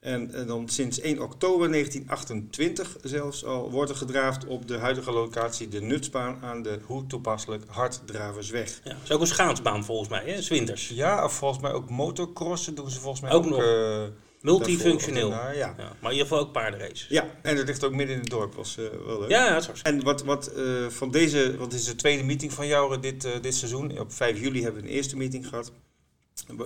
[0.00, 5.10] En, eh, dan sinds 1 oktober 1928 zelfs al wordt er gedraafd op de huidige
[5.12, 8.80] locatie de Nutsbaan aan de hoe toepasselijk Harddraversweg.
[8.84, 10.42] Ja, is ook een schaatsbaan volgens mij, hè?
[10.42, 10.88] Zwinters.
[10.88, 14.10] Ja, of volgens mij ook motocrossen doen ze volgens mij Ook ook, nog.
[14.44, 15.30] Multifunctioneel.
[15.30, 15.74] daarna, ja.
[15.76, 17.06] Ja, maar in ieder geval ook paardenraces.
[17.08, 18.54] ja, en dat ligt ook midden in het dorp.
[18.54, 19.30] Was eh, wel leuk.
[19.30, 22.22] Ja, ja, dat is En wat, wat eh, van deze, want dit is de tweede
[22.22, 23.98] meeting van jou dit, eh, dit seizoen.
[23.98, 25.72] Op 5 juli hebben we een eerste meeting gehad.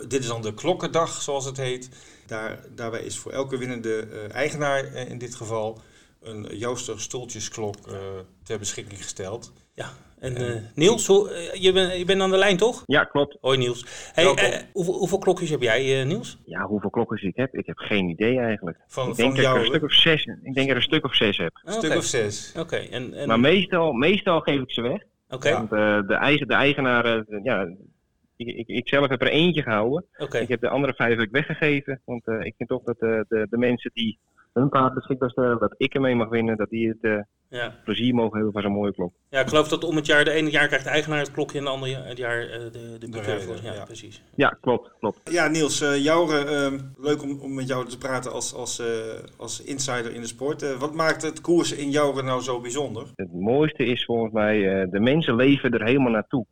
[0.09, 1.89] Dit is dan de klokkendag, zoals het heet.
[2.27, 5.81] Daar, daarbij is voor elke winnende eigenaar in dit geval
[6.21, 7.77] een Jooster stoeltjesklok
[8.43, 9.53] ter beschikking gesteld.
[9.75, 9.93] Ja.
[10.21, 12.83] En eh, Niels, hoe, eh, je, bent je bent aan de lijn toch?
[12.87, 13.37] Ja, klopt.
[13.41, 14.11] Hoi Niels.
[14.13, 16.39] Hey, eh, hoeveel, hoeveel klokjes heb jij, eh, Niels?
[16.45, 18.79] Ja, hoeveel klokken ik heb, ik heb geen idee eigenlijk.
[18.87, 20.65] Van, ik denk van dat ik er jou, een stuk of zes, ik denk dat
[20.65, 21.61] ik er een stuk of zes heb.
[21.65, 22.53] een stuk of zes.
[22.57, 23.15] Oké, en...
[23.15, 25.03] en Maar meestal, meestal geef ik ze weg.
[25.29, 25.53] Oké.
[25.53, 27.69] Want eh, de, eigen, de eigenaar, eh, ja,
[28.37, 30.05] ik, ik, ik zelf heb er eentje gehouden.
[30.17, 30.39] oké.
[30.39, 32.01] Ik heb de andere vijf heb ik weggegeven.
[32.05, 34.19] Want eh, ik vind toch dat de, de mensen die
[34.53, 35.59] hun paard beschikbaar stellen.
[35.59, 36.57] Dat ik ermee mag winnen.
[36.57, 37.75] Dat die het eh, Ja.
[37.85, 39.13] plezier mogen hebben van zo'n mooie klok.
[39.31, 41.59] ja, ik geloof dat om het jaar, de ene jaar krijgt de eigenaar het klokje
[41.59, 43.85] en de andere jaar, het jaar eh, de, de, ja, ja.
[43.85, 44.23] precies.
[44.35, 45.31] Ja, klopt, klopt.
[45.33, 48.87] Ja, Niels, Joure, eh, leuk om, om met jou te praten als, als, eh,
[49.37, 50.79] als insider in de sport.
[50.79, 53.07] Wat maakt het koersen in Joure nou zo bijzonder?
[53.15, 56.47] Het mooiste is volgens mij, eh, de mensen leven er helemaal naartoe.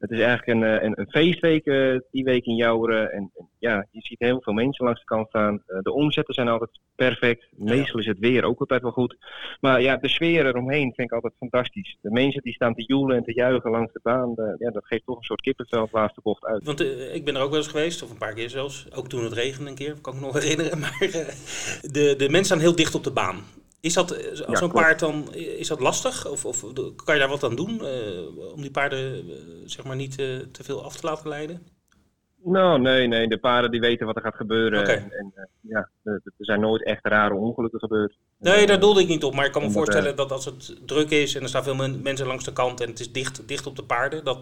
[0.00, 3.12] Het is eigenlijk een, eh, een, een feestweek eh, die week in Jouweren.
[3.12, 5.62] En, en ja, je ziet heel veel mensen langs de kant staan.
[5.66, 7.48] Eh, de omzetten zijn altijd perfect.
[7.56, 9.16] Meestal is het weer ook altijd wel goed.
[9.60, 11.96] Maar ja, de sfeer eromheen vind ik altijd fantastisch.
[12.00, 14.34] De mensen die staan te joelen en te juichen langs de baan.
[14.58, 16.64] ja, dat geeft toch een soort kippenvel laatste bocht uit.
[16.64, 16.80] Want
[17.14, 18.86] ik ben er ook wel eens geweest, of een paar keer zelfs.
[18.94, 20.78] Ook toen het regende een keer, kan ik me nog herinneren.
[20.78, 20.98] Maar
[21.80, 23.44] de, de mensen staan heel dicht op de baan.
[23.80, 26.26] Is dat, eh, als Ja, zo'n paard dan, eh, is dat lastig?
[26.28, 26.64] Of, of
[27.04, 27.84] kan je daar wat aan doen?
[27.84, 29.24] eh, om die paarden
[29.64, 31.62] zeg maar niet te veel af te laten leiden?
[32.42, 33.28] Nou, nee, nee.
[33.28, 34.86] De paarden die weten wat er gaat gebeuren.
[34.86, 38.16] En, en ja, er er zijn nooit echt rare ongelukken gebeurd.
[38.38, 39.34] Nee, daar doelde ik niet op.
[39.34, 41.74] Maar ik kan me Omdat, voorstellen dat als het druk is en er staan veel
[41.74, 44.38] men- mensen langs de kant en het is dicht, dicht op de paarden, dat,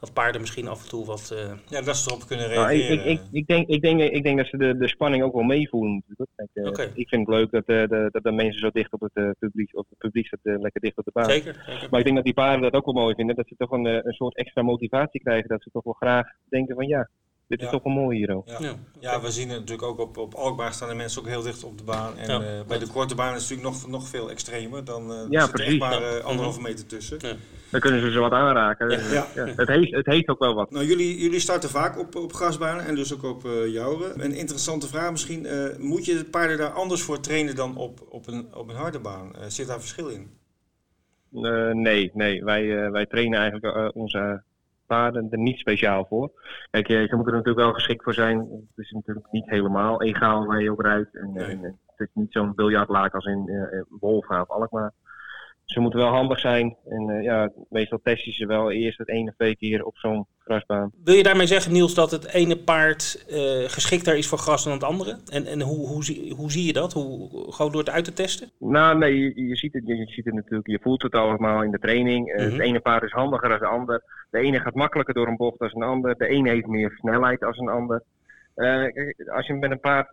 [0.00, 1.30] dat paarden misschien af en toe wat...
[1.36, 3.10] eh, Ja, dat ze erop kunnen Nou, ik, reageren.
[3.10, 5.42] ik, ik, ik, denk, ik, denk, ik denk dat ze de, de spanning ook wel
[5.42, 5.92] meevoelen.
[5.94, 6.30] natuurlijk.
[6.36, 6.92] Kijk, eh, Oké.
[6.94, 9.30] Ik vind het leuk dat, eh, de, dat de mensen zo dicht op het eh,
[9.38, 11.30] publiek, of het publiek zit eh, lekker dicht op de baan.
[11.30, 11.88] Zeker, zeker.
[11.90, 13.36] Maar ik denk dat die paarden dat ook wel mooi vinden.
[13.36, 15.48] Dat ze toch een, eh, een soort extra motivatie krijgen.
[15.48, 17.08] Dat ze toch wel graag denken van ja,
[17.50, 18.48] dit is toch wel mooi hier ook.
[18.48, 18.56] Ja.
[18.60, 18.74] Ja.
[19.00, 21.64] Ja, we zien het natuurlijk ook op, op Alkmaar staan de mensen ook heel dicht
[21.64, 22.16] op de baan.
[22.18, 22.58] En Ja.
[22.58, 24.84] eh, bij de korte baan is het natuurlijk nog, nog veel extremer.
[24.84, 27.18] Dan eh Ja, zit er echt maar eh, anderhalve meter tussen.
[27.70, 28.90] Dan kunnen ze ze wat aanraken.
[28.90, 28.98] Ja.
[29.12, 29.26] Ja.
[29.34, 30.70] Ja, het, heeft, het heeft ook wel wat.
[30.70, 34.24] Nou, jullie, jullie starten vaak op, op grasbanen en dus ook op eh Jouren.
[34.24, 35.46] Een interessante vraag misschien.
[35.46, 38.76] eh, moet je de paarden daar anders voor trainen dan op, op, een, op een
[38.76, 39.34] harde baan?
[39.34, 40.30] Eh, zit daar verschil in?
[41.32, 42.44] Eh, nee, nee.
[42.44, 44.42] Wij, eh, wij trainen eigenlijk onze
[44.94, 46.30] paarden er niet speciaal voor.
[46.70, 48.38] Kijk, eh, ze moeten er natuurlijk wel geschikt voor zijn.
[48.38, 51.16] Het is natuurlijk niet helemaal egaal waar je op rijdt.
[51.16, 51.44] En, Nee.
[51.44, 53.50] en, het is niet zo'n biljartlaak als in
[54.00, 54.92] Wolfa of Alkmaar.
[55.70, 56.76] Ze moeten wel handig zijn.
[56.88, 59.96] En eh, ja, meestal test je ze wel eerst het ene of twee keer op
[59.96, 60.90] zo'n grasbaan.
[61.04, 64.72] Wil je daarmee zeggen, Niels, dat het ene paard eh, geschikter is voor gras dan
[64.72, 65.18] het andere?
[65.32, 66.92] En, en hoe, hoe, zie, hoe zie je dat?
[66.92, 68.50] Hoe, gewoon door het uit te testen?
[68.58, 71.62] Nou, nee, je, je ziet het, je, je ziet het natuurlijk, je voelt het allemaal
[71.62, 72.28] in de training.
[72.28, 72.52] Eh, Mhm.
[72.52, 74.02] Het ene paard is handiger dan de ander.
[74.30, 76.16] De ene gaat makkelijker door een bocht dan een ander.
[76.16, 78.02] De ene heeft meer snelheid als een ander.
[79.34, 80.10] Als je met een paard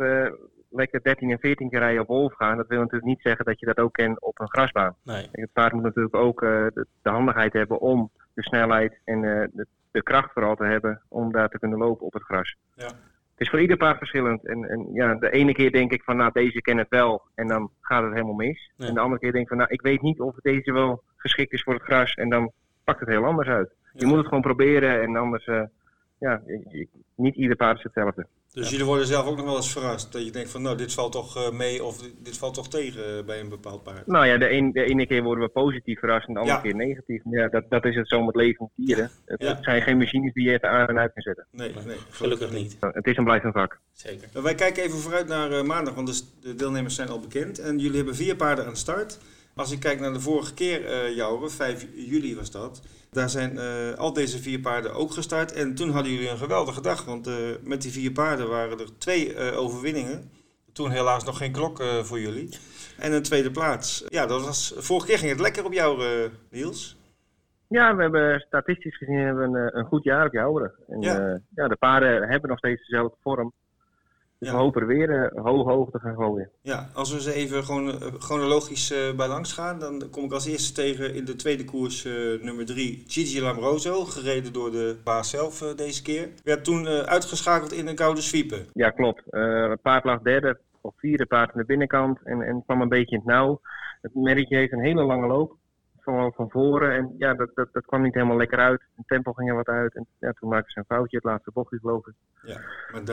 [0.78, 3.60] lekker 13 en 14 keer rijden op wolf gaan, dat wil natuurlijk niet zeggen dat
[3.60, 4.96] je dat ook kent op een grasbaan.
[5.04, 5.28] Nee.
[5.32, 9.48] Het paard moet natuurlijk ook eh, de, de handigheid hebben om de snelheid en eh,
[9.52, 12.56] de, de kracht vooral te hebben om daar te kunnen lopen op het gras.
[12.76, 12.86] Ja.
[12.86, 14.46] Het is voor ieder paard verschillend.
[14.48, 17.22] En, en ja, de ene keer denk ik van, nou, deze ken het wel.
[17.36, 18.72] En dan gaat het helemaal mis.
[18.76, 18.88] Ja.
[18.88, 21.54] En de andere keer denk ik van, nou, ik weet niet of deze wel geschikt
[21.54, 22.14] is voor het gras.
[22.14, 22.52] En dan
[22.84, 23.74] pakt het heel anders uit.
[23.94, 24.08] Je Ja.
[24.08, 25.02] moet het gewoon proberen.
[25.02, 25.64] En anders, eh,
[26.20, 26.42] ja,
[27.16, 28.28] niet ieder paard is hetzelfde.
[28.58, 30.12] Dus jullie worden zelf ook nog wel eens verrast.
[30.12, 33.18] Dat je denkt van nou, dit valt toch eh, mee of dit, valt toch tegen
[33.18, 34.08] eh, bij een bepaald paard.
[34.08, 36.64] Nou ja, de, een, de ene keer worden we positief verrast en de andere Ja.
[36.64, 37.22] keer negatief.
[37.30, 39.12] Ja, dat, dat is het zo met levende dieren.
[39.26, 39.48] Het, Ja.
[39.48, 41.48] het zijn geen machines die je even aan en uit kan zetten.
[41.52, 42.78] Nee, nee, Gelukkig niet.
[42.80, 43.80] Het is en blijft een vak.
[43.94, 44.28] Zeker.
[44.34, 47.20] Nou, Wij kijken even vooruit naar eh, maandag, want de s- de deelnemers zijn al
[47.20, 47.60] bekend.
[47.60, 49.20] En jullie hebben vier paarden aan de start.
[49.58, 52.82] Als ik kijk naar de vorige keer, eh Jouwe, 5 juli was dat.
[53.12, 55.52] Daar zijn eh, al deze vier paarden ook gestart.
[55.54, 58.98] En toen hadden jullie een geweldige dag, want eh, met die vier paarden waren er
[58.98, 60.32] twee eh, overwinningen.
[60.74, 62.50] Toen helaas nog geen klok eh, voor jullie.
[62.98, 64.06] En een tweede plaats.
[64.08, 66.98] Ja, dat was, vorige keer ging het lekker op jou, eh, Niels.
[67.68, 70.74] Ja, we hebben statistisch gezien hebben we een, eh, een goed jaar op Jouweren.
[70.88, 71.14] En Ja.
[71.14, 71.40] ja.
[71.56, 73.54] ja, de paarden hebben nog steeds dezelfde vorm.
[74.40, 74.52] Ja.
[74.52, 76.50] we hopen er weer eh, hoog hoog te gaan gooien.
[76.62, 80.32] Ja, als we ze even gewoon, eh, chronologisch eh, bij langs gaan, dan kom ik
[80.32, 82.04] als eerste tegen in de tweede koers
[82.42, 86.30] nummer 3 Gigi Lamroso, gereden door de baas zelf deze keer.
[86.44, 88.66] Werd toen uitgeschakeld in een gouden sweeper.
[88.74, 89.24] Ja, klopt.
[89.30, 93.16] Het paard lag derde of vierde paard aan de binnenkant en, en kwam een beetje
[93.16, 93.62] in het nauw.
[94.02, 95.56] Het merkje heeft een hele lange loop.
[96.08, 96.92] Van, van voren.
[96.92, 98.82] En ja, dat, dat, dat kwam niet helemaal lekker uit.
[98.96, 99.96] Het tempo ging er wat uit.
[99.96, 102.14] En ja, toen maakte ze een foutje, het laatste bochtje geloof ik.
[102.42, 102.60] Ja,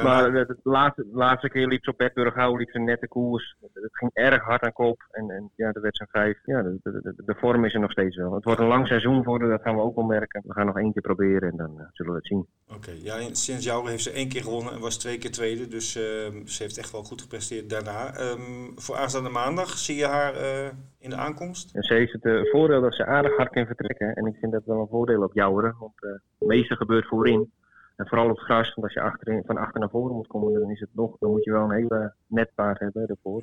[0.03, 2.85] maar de, de laatste, de laatste keer liep ze op Bedburg Hou, liep ze een
[2.85, 3.57] nette koers.
[3.61, 5.07] Het ging erg hard aan kop.
[5.11, 6.39] En, en ja, er werd zo'n vijf.
[6.45, 8.35] Ja, de, de, de, de vorm is er nog steeds wel.
[8.35, 10.43] Het wordt een lang seizoen worden, dat gaan we ook wel merken.
[10.47, 12.47] We gaan nog één keer proberen en dan eh, zullen we het zien.
[12.69, 12.91] oké.
[12.91, 15.69] Ja, en sinds jou heeft ze één keer gewonnen en was twee keer tweede.
[15.69, 18.15] Dus ehm, ze heeft echt wel goed gepresteerd daarna.
[18.15, 20.69] Ehm, voor aanstaande maandag zie je haar eh,
[21.05, 21.75] in de aankomst.
[21.75, 24.15] En ze heeft het eh, voordeel dat ze aardig hard kan vertrekken.
[24.15, 25.77] En ik vind dat wel een voordeel op jouweren.
[25.79, 27.53] Want eh, het meeste gebeurt voorin.
[27.97, 30.61] En vooral op het gras, want als je achterin, van achter naar voren moet komen,
[30.61, 33.43] dan is het nog, dan moet je wel een hele net paard hebben ervoor.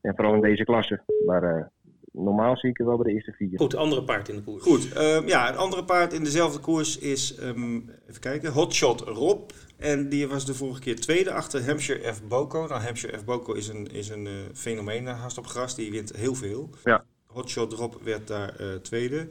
[0.00, 1.00] En vooral in deze klasse.
[1.26, 1.64] Maar eh,
[2.12, 3.50] normaal zie ik er wel bij de eerste vier.
[3.56, 4.62] Goed, andere paard in de koers.
[4.62, 7.74] Goed, ehm, ja, het andere paard in dezelfde koers is, ehm,
[8.08, 9.50] even kijken, Hotshot Rob.
[9.76, 12.22] En die was de vorige keer tweede achter Hampshire F.
[12.28, 12.66] Boko.
[12.66, 13.24] Nou, Hampshire F.
[13.24, 15.74] Boko is een, is een uh, fenomeen, haast op gras.
[15.74, 16.70] Die wint heel veel.
[16.84, 17.04] Ja.
[17.26, 19.26] Hotshot Drop werd daar uh, tweede.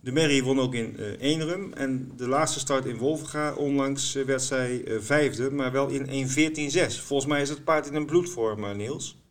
[0.00, 1.72] De Merrie won ook in uh, Eenrum.
[1.72, 7.02] En de laatste start in Wolvenga, onlangs werd zij vijfde, maar wel in 1.14.6.
[7.02, 9.23] Volgens mij is het paard in een bloedvorm, Niels.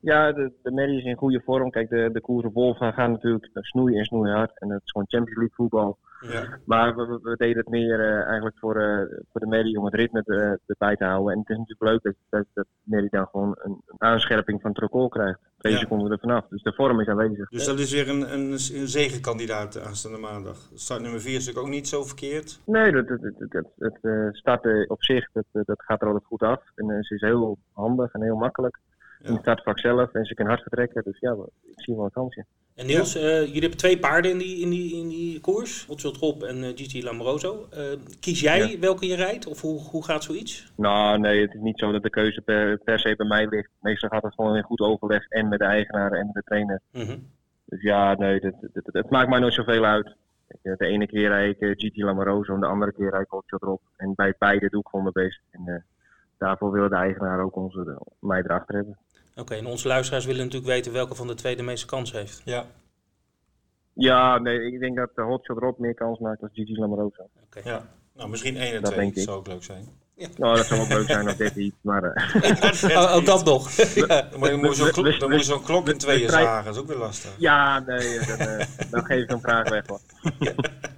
[0.00, 1.70] Ja, de, de Merrie is in goede vorm.
[1.70, 4.60] Kijk, de, de koers op Wolvenga gaan natuurlijk snoeien en snoeien hard.
[4.60, 5.98] En het is gewoon Champions League voetbal.
[6.20, 6.58] Ja.
[6.64, 9.94] Maar we, we, deden het meer uh, eigenlijk voor, uh, voor de Merrie om het
[9.94, 11.32] ritme te, erbij te houden.
[11.32, 14.70] En het is natuurlijk leuk dat, dat, dat Merrie dan gewoon een, een aanscherping van
[14.70, 15.38] het record krijgt.
[15.58, 15.78] Twee ja.
[15.78, 16.46] seconden er vanaf.
[16.48, 17.48] Dus de vorm is aanwezig.
[17.48, 20.56] Dus dat is weer een, een, een zegenkandidaat aanstaande maandag.
[20.74, 22.60] Start nummer 4 is natuurlijk ook niet zo verkeerd.
[22.64, 23.08] Nee, het,
[23.78, 26.62] het uh, starten op zich dat, dat gaat er altijd goed af.
[26.74, 28.78] En ze is heel handig en heel makkelijk.
[29.20, 29.26] Ja.
[29.26, 31.02] In het startvak zelf en ze kan hard vertrekken.
[31.04, 32.44] Dus ja, ik zie wel een kansje.
[32.78, 33.20] En Niels, ja.
[33.20, 35.86] uh, jullie hebben twee paarden in die, in die, in die koers.
[35.86, 37.68] Hotshot Rob en uh, GT Lamoroso.
[37.74, 37.84] Uh,
[38.20, 38.78] kies jij ja.
[38.78, 39.46] welke je rijdt?
[39.46, 40.72] Of hoe, hoe gaat zoiets?
[40.76, 43.70] Nou, nee, het is niet zo dat de keuze per, per se bij mij ligt.
[43.80, 46.80] Meestal gaat het gewoon in goed overleg en met de eigenaren en met de trainer.
[46.92, 47.26] Mm -hmm.
[47.64, 50.16] Dus ja, nee, het, het, het, het, maakt mij nooit zoveel uit.
[50.62, 53.80] De ene keer rijd ik GT Lamoroso en de andere keer rijd ik Hotshot Rob.
[53.96, 55.40] En bij beide doe ik gewoon mijn best.
[55.50, 55.84] En
[56.38, 58.98] daarvoor willen de eigenaren ook onze, mij erachter hebben.
[59.38, 62.12] Oké, okay, en onze luisteraars willen natuurlijk weten welke van de twee de meeste kans
[62.12, 62.42] heeft.
[62.44, 62.66] Ja.
[63.92, 67.28] Ja, nee, ik denk dat de Hotshot Rob meer kans maakt dan Gigi Lamoroso.
[67.44, 67.62] Okay.
[67.64, 69.84] Ja, nou misschien 1 en 2 zou ook leuk zijn.
[70.14, 70.28] Ja.
[70.36, 72.02] Nou, dat zou ook leuk zijn of dit iets, maar...
[72.84, 73.02] Uh...
[73.02, 73.70] oh, ook dat nog.
[73.94, 74.06] ja.
[74.06, 76.80] Dan moet je zo'n klok, dan moet je zo'n klok in tweeën zagen, dat is
[76.80, 77.34] ook weer lastig.
[77.38, 80.00] Ja, nee, dan, uh, dan geef ik een vraag weg hoor.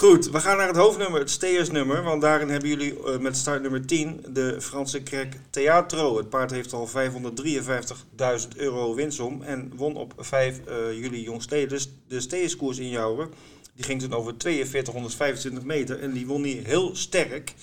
[0.00, 2.02] Goed, we gaan naar het hoofdnummer, het steersnummer.
[2.02, 6.16] Want daarin hebben jullie uh, met start nummer 10 de Franse krek Theatro.
[6.16, 12.20] Het paard heeft al 553.000 euro winstom en won op 5 uh, juli jongstleden de
[12.20, 13.28] steerskoers in Jouwen.
[13.74, 17.54] Die ging toen over 4225 meter en die won niet heel sterk,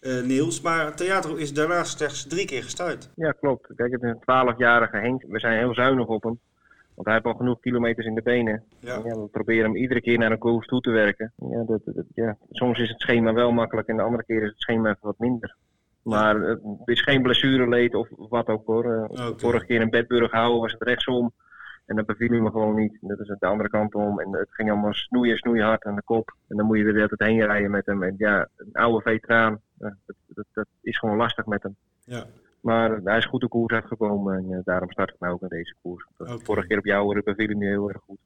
[0.00, 0.60] uh, Niels.
[0.60, 3.10] Maar Theatro is daarna slechts drie keer gestart.
[3.14, 3.66] Ja, klopt.
[3.76, 5.24] Kijk, het is een 12-jarige Henk.
[5.28, 6.40] We zijn heel zuinig op hem.
[6.96, 8.62] Want hij heeft al genoeg kilometers in de benen.
[8.78, 9.00] Ja.
[9.04, 11.32] Ja, we proberen hem iedere keer naar een koers toe te werken.
[11.50, 12.36] Ja, dat, dat, ja.
[12.50, 15.18] Soms is het schema wel makkelijk en de andere keer is het schema even wat
[15.18, 15.56] minder.
[16.02, 19.08] Maar het is geen blessureleed of wat ook hoor.
[19.08, 19.32] Okay.
[19.36, 21.32] Vorige keer in Bedburg houden was het rechtsom.
[21.86, 22.98] En dat beviel hij me gewoon niet.
[23.00, 24.20] Dat is het de andere kant om.
[24.20, 26.34] En het ging allemaal snoeien, snoeien hard aan de kop.
[26.48, 28.02] En dan moet je er de hele tijd heen rijden met hem.
[28.02, 29.60] En ja, een oude veteraan.
[29.74, 29.94] Dat,
[30.26, 31.76] dat, dat is gewoon lastig met hem.
[32.04, 32.24] Ja.
[32.66, 35.48] Maar hij is goed de koers uitgekomen en uh, daarom start ik nou ook aan
[35.48, 36.06] deze koers.
[36.18, 36.38] Okay.
[36.38, 38.18] Vorige keer op jouw beviel hij me heel erg goed.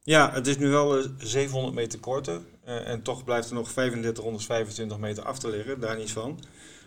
[0.00, 2.40] Ja, het is nu wel uh, 700 meter korter.
[2.68, 6.38] Uh, en toch blijft er nog 3525 meter af te liggen, daar niet van.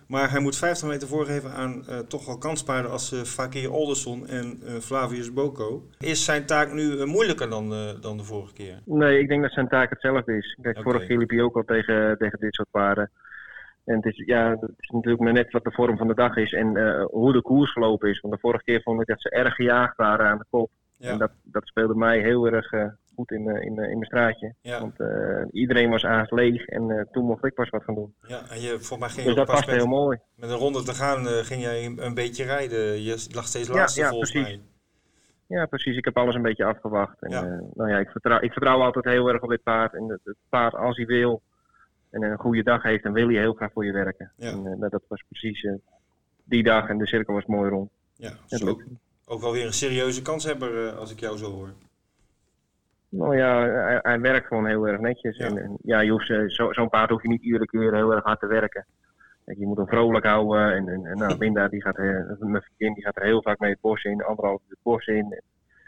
[0.07, 4.27] Maar hij moet 50 meter voorgeven aan uh, toch wel kanspaarden als uh, Fakir Olderson
[4.27, 5.83] en uh, Flavius Boko.
[5.97, 7.69] Is zijn taak nu moeilijker dan,
[8.01, 8.79] dan de vorige keer?
[8.85, 10.57] Nee, ik denk dat zijn taak hetzelfde is.
[10.61, 10.91] Kijk, okay.
[10.91, 13.11] vorige keer liep hij ook al tegen, tegen dit soort paarden.
[13.89, 16.35] En het is, ja, het is natuurlijk maar net wat de vorm van de dag
[16.35, 18.19] is en uh, hoe de koers gelopen is.
[18.19, 20.69] Want de vorige keer vond ik dat ze erg gejaagd waren aan de kop.
[20.97, 21.09] Ja.
[21.09, 24.53] En dat, dat speelde mij heel erg uh, goed in, uh, in, in mijn straatje.
[24.61, 24.79] Ja.
[24.79, 24.95] Want
[25.51, 28.13] iedereen was aardig leeg en toen mocht ik pas wat gaan doen.
[28.27, 30.17] Ja, en je, voor mij ging dus dat pas past met, heel mooi.
[30.35, 33.03] Met een ronde te gaan ging jij een beetje rijden.
[33.03, 34.57] Je lag steeds laatste ja, ja, volgens precies.
[34.57, 35.57] mij.
[35.57, 35.97] Ja, precies.
[35.97, 37.21] Ik heb alles een beetje afgewacht.
[37.21, 37.41] En, Ja.
[37.73, 39.93] nou ja, ik vertrouw, ik vertrouw altijd heel erg op dit paard.
[39.93, 41.41] En het, het paard, als hij wil,
[42.09, 44.31] en een goede dag heeft, dan wil hij heel graag voor je werken.
[44.35, 44.49] Ja.
[44.49, 45.73] En, uh, dat was precies uh,
[46.43, 47.89] die dag en de cirkel was mooi rond.
[48.15, 48.77] Ja, zo.
[49.25, 51.73] Ook, wel weer een serieuze kanshebber uh, als ik jou zo hoor.
[53.09, 55.37] Nou ja, hij, hij, werkt gewoon heel erg netjes.
[55.37, 55.45] Ja.
[55.45, 58.23] En, en, ja, je hoeft, zo'n zo paard hoef je niet iedere keer heel erg
[58.23, 58.85] hard te werken.
[59.45, 60.75] Je moet hem vrolijk houden.
[60.75, 63.59] En, en, en nou, Linda, die gaat, er, mijn vriendin, die gaat er heel vaak
[63.59, 65.41] mee het bos in, anderhalf het bos in.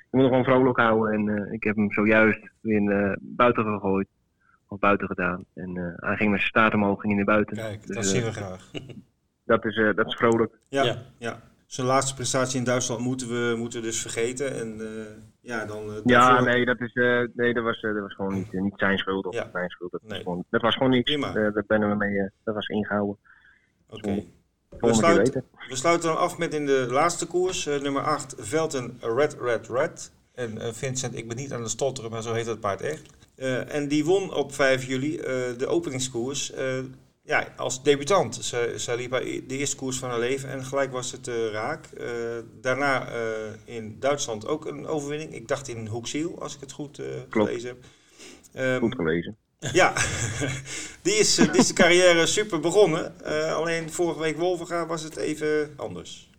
[0.10, 1.14] Je moet hem gewoon vrolijk houden.
[1.14, 4.08] En ik heb hem zojuist weer buiten gegooid
[4.72, 5.46] of buiten gedaan.
[5.54, 7.58] En uh, hij ging met zijn staart omhoog, ging in de buiten.
[7.58, 8.70] Kijk, dat dus, zien we graag.
[9.46, 10.54] Dat is, uh, dat is vrolijk.
[10.70, 10.98] Ja, ja.
[11.18, 11.42] ja.
[11.66, 14.56] Zijn laatste prestatie in Duitsland moeten we, moeten we dus vergeten.
[14.56, 14.88] En uh,
[15.42, 16.02] ja, dan...
[16.06, 16.94] ja, nee, dat, is,
[17.34, 19.50] nee dat, was, dat was gewoon niet, niet zijn schuld of ja.
[19.54, 19.92] mijn schuld.
[19.92, 20.10] Dat, nee.
[20.10, 21.16] was gewoon, dat was gewoon niks.
[21.20, 23.18] Daar ben we mee, dat was ingehouden.
[23.90, 24.10] Oké.
[24.10, 24.28] Okay.
[24.80, 25.34] We, sluit,
[25.70, 30.12] we sluiten dan af met in de laatste koers, nummer 8, Velten Red Red Red.
[30.34, 33.10] En Vincent, ik ben niet aan het stotteren, maar zo heet het paard echt.
[33.42, 35.24] Uh, en die won op 5 juli uh,
[35.58, 36.80] de openingskoers uh,
[37.24, 38.36] ja, als debutant.
[38.36, 39.12] Ze, ze liep
[39.48, 41.90] de eerste koers van haar leven en gelijk was het raak.
[42.62, 43.08] daarna
[43.66, 45.34] in Duitsland ook een overwinning.
[45.34, 47.78] Ik dacht in Hoeksiel, als ik het goed gelezen heb.
[48.66, 49.38] Um, goed gelezen.
[49.60, 49.94] Ja,
[51.04, 53.14] die, is, die is de carrière super begonnen.
[53.56, 56.30] alleen vorige week Wolvenga was het even anders.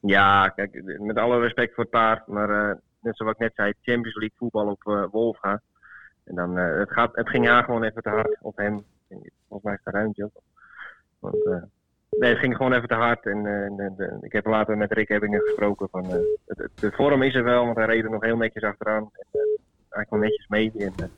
[0.00, 2.26] Ja, kijk, met alle respect voor het paard.
[2.26, 5.60] Maar net zoals ik net zei, Champions League voetbal op Wolvenga.
[6.24, 8.84] En dan, uh, het, gaat, het ging haar gewoon even te hard op hem.
[9.48, 10.42] Volgens mij is het een ruimtje ook.
[11.18, 11.62] Want, eh,
[12.10, 13.26] nee, het ging gewoon even te hard.
[13.26, 15.88] En, eh, en, en, ik heb later met Rick Ebbingen gesproken.
[15.90, 18.62] Van, eh, het, de vorm is er wel, want hij reed er nog heel netjes
[18.62, 19.10] achteraan.
[19.12, 19.40] En, eh,
[19.88, 20.72] hij kwam netjes mee.
[20.78, 21.08] En, eh,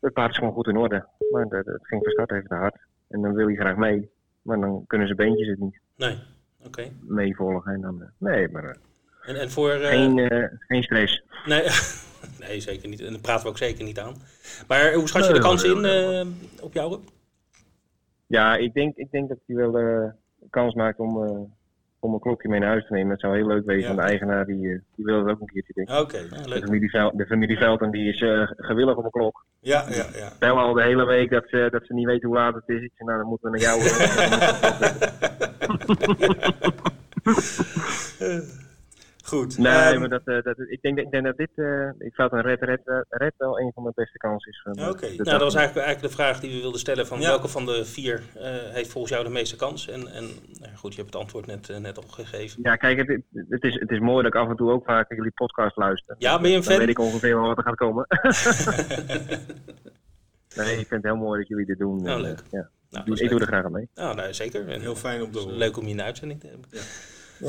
[0.00, 1.06] het paard is gewoon goed in orde.
[1.30, 2.76] Maar het ging van start even te hard.
[3.08, 4.10] En dan wil hij graag mee.
[4.42, 6.18] Maar dan kunnen zijn beentjes het niet Nee,
[6.64, 6.88] oké.
[7.00, 7.72] meevolgen.
[7.72, 8.74] En dan, eh, nee, maar eh,
[9.26, 9.70] En, en voor...
[9.70, 11.22] eh, geen, eh, geen stress.
[11.46, 11.62] Nee,
[12.48, 13.00] nee, zeker niet.
[13.00, 14.14] En daar praten we ook zeker niet aan.
[14.68, 16.26] Maar hoe schat je de kans in eh,
[16.60, 16.98] op jou?
[18.26, 20.12] Ja, ik denk, ik denk dat hij wel
[20.50, 21.16] kans maakt om,
[21.98, 23.10] om een klokje mee naar huis te nemen.
[23.10, 23.82] Het zou heel leuk wezen.
[23.82, 23.88] Ja.
[23.90, 24.60] En de eigenaar die,
[24.96, 25.98] die wil het ook een keertje denken.
[26.00, 26.16] Oké.
[26.16, 28.18] Ja, De familie, Vel- de familie Velten die is
[28.56, 29.44] gewillig om een klok.
[29.60, 30.32] Ja, ja, ja.
[30.38, 32.82] Bellen al de hele week dat ze, dat ze niet weten hoe laat het is.
[32.82, 33.80] Ik zeg, nou dan moeten we naar jou.
[39.26, 39.58] Goed.
[39.58, 42.32] nee, Ehm, maar dat, eh, dat, ik, denk, ik denk dat dit, eh ik het
[42.32, 44.60] een red, red, red wel een van mijn beste kansen is.
[44.62, 45.06] van, eh, Oké.
[45.06, 47.06] Nou, dat was eigenlijk, eigenlijk de vraag die we wilden stellen.
[47.06, 47.28] Van Ja.
[47.28, 49.88] welke van de vier eh, heeft volgens jou de meeste kans?
[49.88, 50.24] En, en
[50.60, 52.58] nou, goed, je hebt het antwoord net, eh, net al gegeven.
[52.62, 55.14] Ja, kijk, het, het, is, het is mooi dat ik af en toe ook vaak
[55.14, 56.14] jullie podcast luister.
[56.18, 56.78] Ja, ben je een Dan fan?
[56.80, 58.06] weet ik ongeveer wel wat er gaat komen.
[60.56, 62.02] nee, ik vind het heel mooi dat jullie dit doen.
[62.02, 62.42] Nou, En, leuk.
[62.50, 62.68] ja.
[62.90, 63.88] Nou, Ik, doe er graag aan mee.
[63.94, 64.68] Nou, nou, zeker.
[64.68, 65.56] En, Heel fijn om te horen.
[65.56, 66.66] Leuk om je in de uitzending te hebben.
[66.70, 66.80] Ja,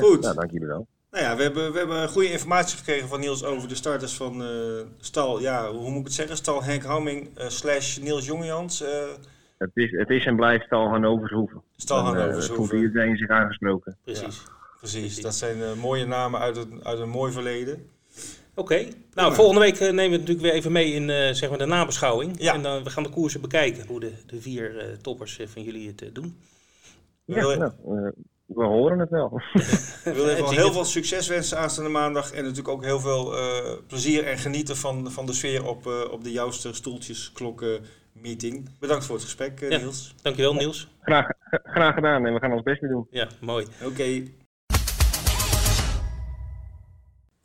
[0.01, 0.21] Goed.
[0.21, 0.87] Nou, dank jullie wel.
[1.17, 4.43] Nou ja, we hebben, we hebben goede informatie gekregen van Niels over de starters van
[4.43, 4.49] eh,
[4.99, 6.37] stal, ja, hoe moet ik het zeggen?
[6.37, 8.81] Stal Henk Hamming eh, slash Niels Jongejans.
[8.81, 8.89] eh
[9.57, 11.61] Het is, het is en blijft al Hannovershoeven.
[11.75, 12.55] stal Dan, eh, Hannover.
[12.55, 13.97] voelt iedereen zich aangesproken.
[14.03, 14.43] Precies.
[14.79, 17.89] Precies, dat zijn mooie namen uit, het, uit een mooi verleden.
[18.55, 21.57] Oké, nou volgende week nemen we het natuurlijk weer even mee in eh, zeg maar
[21.57, 22.41] de nabeschouwing.
[22.41, 22.53] Ja.
[22.53, 25.87] En dan we gaan de koersen bekijken, hoe de, de vier eh, toppers van jullie
[25.87, 26.37] het eh, doen.
[27.25, 27.71] Ja, nou,
[28.47, 29.29] we horen het wel.
[30.03, 32.31] We willen En even heel veel succes wensen aanstaande maandag.
[32.31, 36.11] En natuurlijk ook heel veel eh, plezier en genieten van, van de sfeer op, eh,
[36.11, 38.69] op de Jouwster Stoeltjes Klokken meeting.
[38.79, 39.77] Bedankt voor het gesprek, eh, Ja.
[39.77, 40.15] Niels.
[40.21, 40.87] Dankjewel Niels.
[41.01, 41.27] graag,
[41.63, 43.07] graag gedaan en we gaan ons best weer doen.
[43.09, 43.65] Ja, mooi.
[43.83, 44.23] Oké.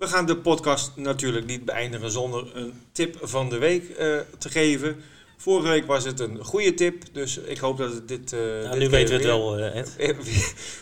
[0.02, 4.48] We gaan de podcast natuurlijk niet beëindigen zonder een tip van de week eh, te
[4.48, 4.96] geven.
[5.42, 8.32] Vorige week was het een goede tip, dus ik hoop dat het dit.
[8.32, 9.96] eh Nou, dit nu weten we het weer- wel, eh, Ed.
[9.98, 10.16] weer,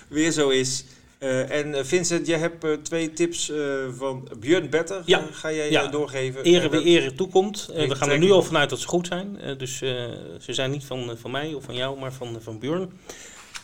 [0.08, 0.84] weer zo is.
[1.18, 3.52] Eh, en Vincent, jij hebt twee tips
[3.96, 5.02] van Björn Better.
[5.04, 5.26] Ja.
[5.32, 5.86] Ga jij Ja.
[5.86, 6.42] doorgeven?
[6.42, 7.68] Ere wie ere toekomt.
[7.74, 9.38] We gaan er nu al vanuit dat ze goed zijn.
[9.58, 12.90] Dus ze zijn niet van, van mij of van jou, maar van, van Björn.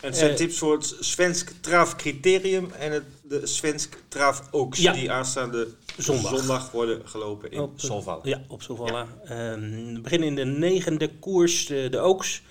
[0.01, 4.43] En het zijn eh, tips voor het Svensk Traaf Criterium en het, de Svensk Traaf
[4.51, 4.79] Oaks.
[4.79, 4.93] Ja.
[4.93, 6.39] Die aanstaande Zondag.
[6.39, 8.21] zondag worden gelopen in Op, eh, Solval.
[8.29, 9.07] Ja, op Solvalla.
[9.25, 12.43] Ehm, we beginnen in de negende koers, de, de Oaks.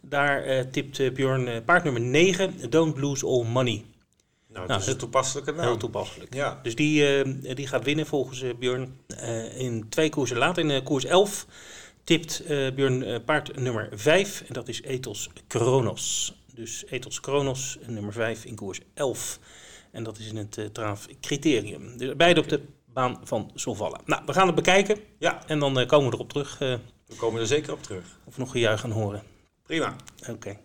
[0.00, 3.74] Daar eh, tipt eh, Björn eh, paard nummer 9, Don't Lose All Money.
[3.74, 3.86] Nou,
[4.66, 5.66] Nou, dat is een toepasselijke naam.
[5.66, 6.34] Heel toepasselijk.
[6.34, 6.60] Ja.
[6.62, 8.96] Dus die, eh, die gaat winnen volgens eh, Björn.
[9.06, 11.46] Eh, in twee koersen later, in eh, koers 11,
[12.04, 14.44] tipt eh Björn eh, paard nummer 5.
[14.46, 16.36] En dat is Ethos Kronos.
[16.58, 19.38] Dus Ethos Kronos, nummer 5 in koers 11.
[19.90, 21.96] En dat is in het eh traaf criterium.
[21.98, 22.60] Dus beide op de
[22.92, 24.00] baan van Solvalla.
[24.04, 24.98] Nou, we gaan het bekijken.
[25.18, 26.74] ja, En dan eh, komen we erop terug eh,
[27.06, 28.18] we komen er zeker op terug.
[28.24, 29.22] of nog gejuich gaan horen.
[29.62, 29.96] Prima.
[30.28, 30.58] Oké.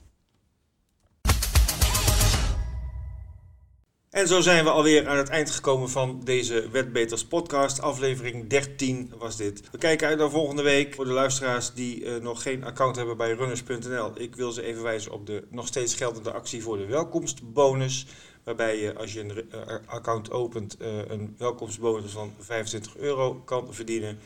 [4.14, 7.82] En zo zijn we alweer aan het eind gekomen van deze Wetbeters podcast.
[7.82, 9.62] Aflevering 13 was dit.
[9.72, 10.96] We kijken uit naar volgende week.
[10.96, 14.12] Voor de luisteraars die eh, nog geen account hebben bij runners.nl.
[14.16, 18.06] Ik wil ze even wijzen op de nog steeds geldende actie voor de welkomstbonus.
[18.44, 23.74] Waarbij je als je een eh, account opent eh, een welkomstbonus van 25 euro kan
[23.74, 24.20] verdienen.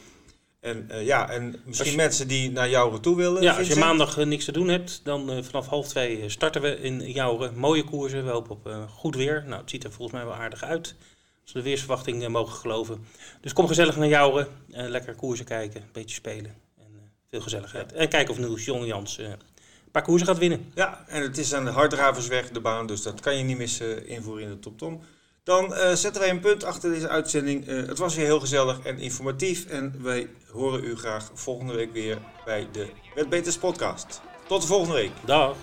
[0.59, 3.41] En eh, ja, en misschien je- mensen die naar jou toe willen.
[3.41, 6.61] Ja, als je maandag eh, niks te doen hebt, dan eh, vanaf half twee starten
[6.61, 8.25] we in jouw mooie koersen.
[8.25, 9.43] We hopen op goed weer.
[9.47, 10.95] Nou, het ziet er volgens mij wel aardig uit.
[11.43, 13.05] Als we de weersverwachting mogen geloven.
[13.41, 14.47] Dus kom gezellig naar Jouren.
[14.67, 16.55] lekker koersen kijken, een beetje spelen.
[16.79, 17.93] En veel gezelligheid.
[17.93, 20.71] En kijken of Niels Jong Jans eh, een paar koersen gaat winnen.
[20.75, 24.07] Ja, en het is aan de Harddraversweg, de baan, dus dat kan je niet missen
[24.07, 25.01] invoeren in de Top Tom.
[25.47, 27.67] Dan uh, zetten wij een punt achter deze uitzending.
[27.67, 29.65] Eh, het was weer heel gezellig en informatief.
[29.65, 34.21] En wij horen u graag volgende week weer bij de Wetbeters podcast.
[34.47, 35.11] Tot de volgende week.
[35.25, 35.55] Dag.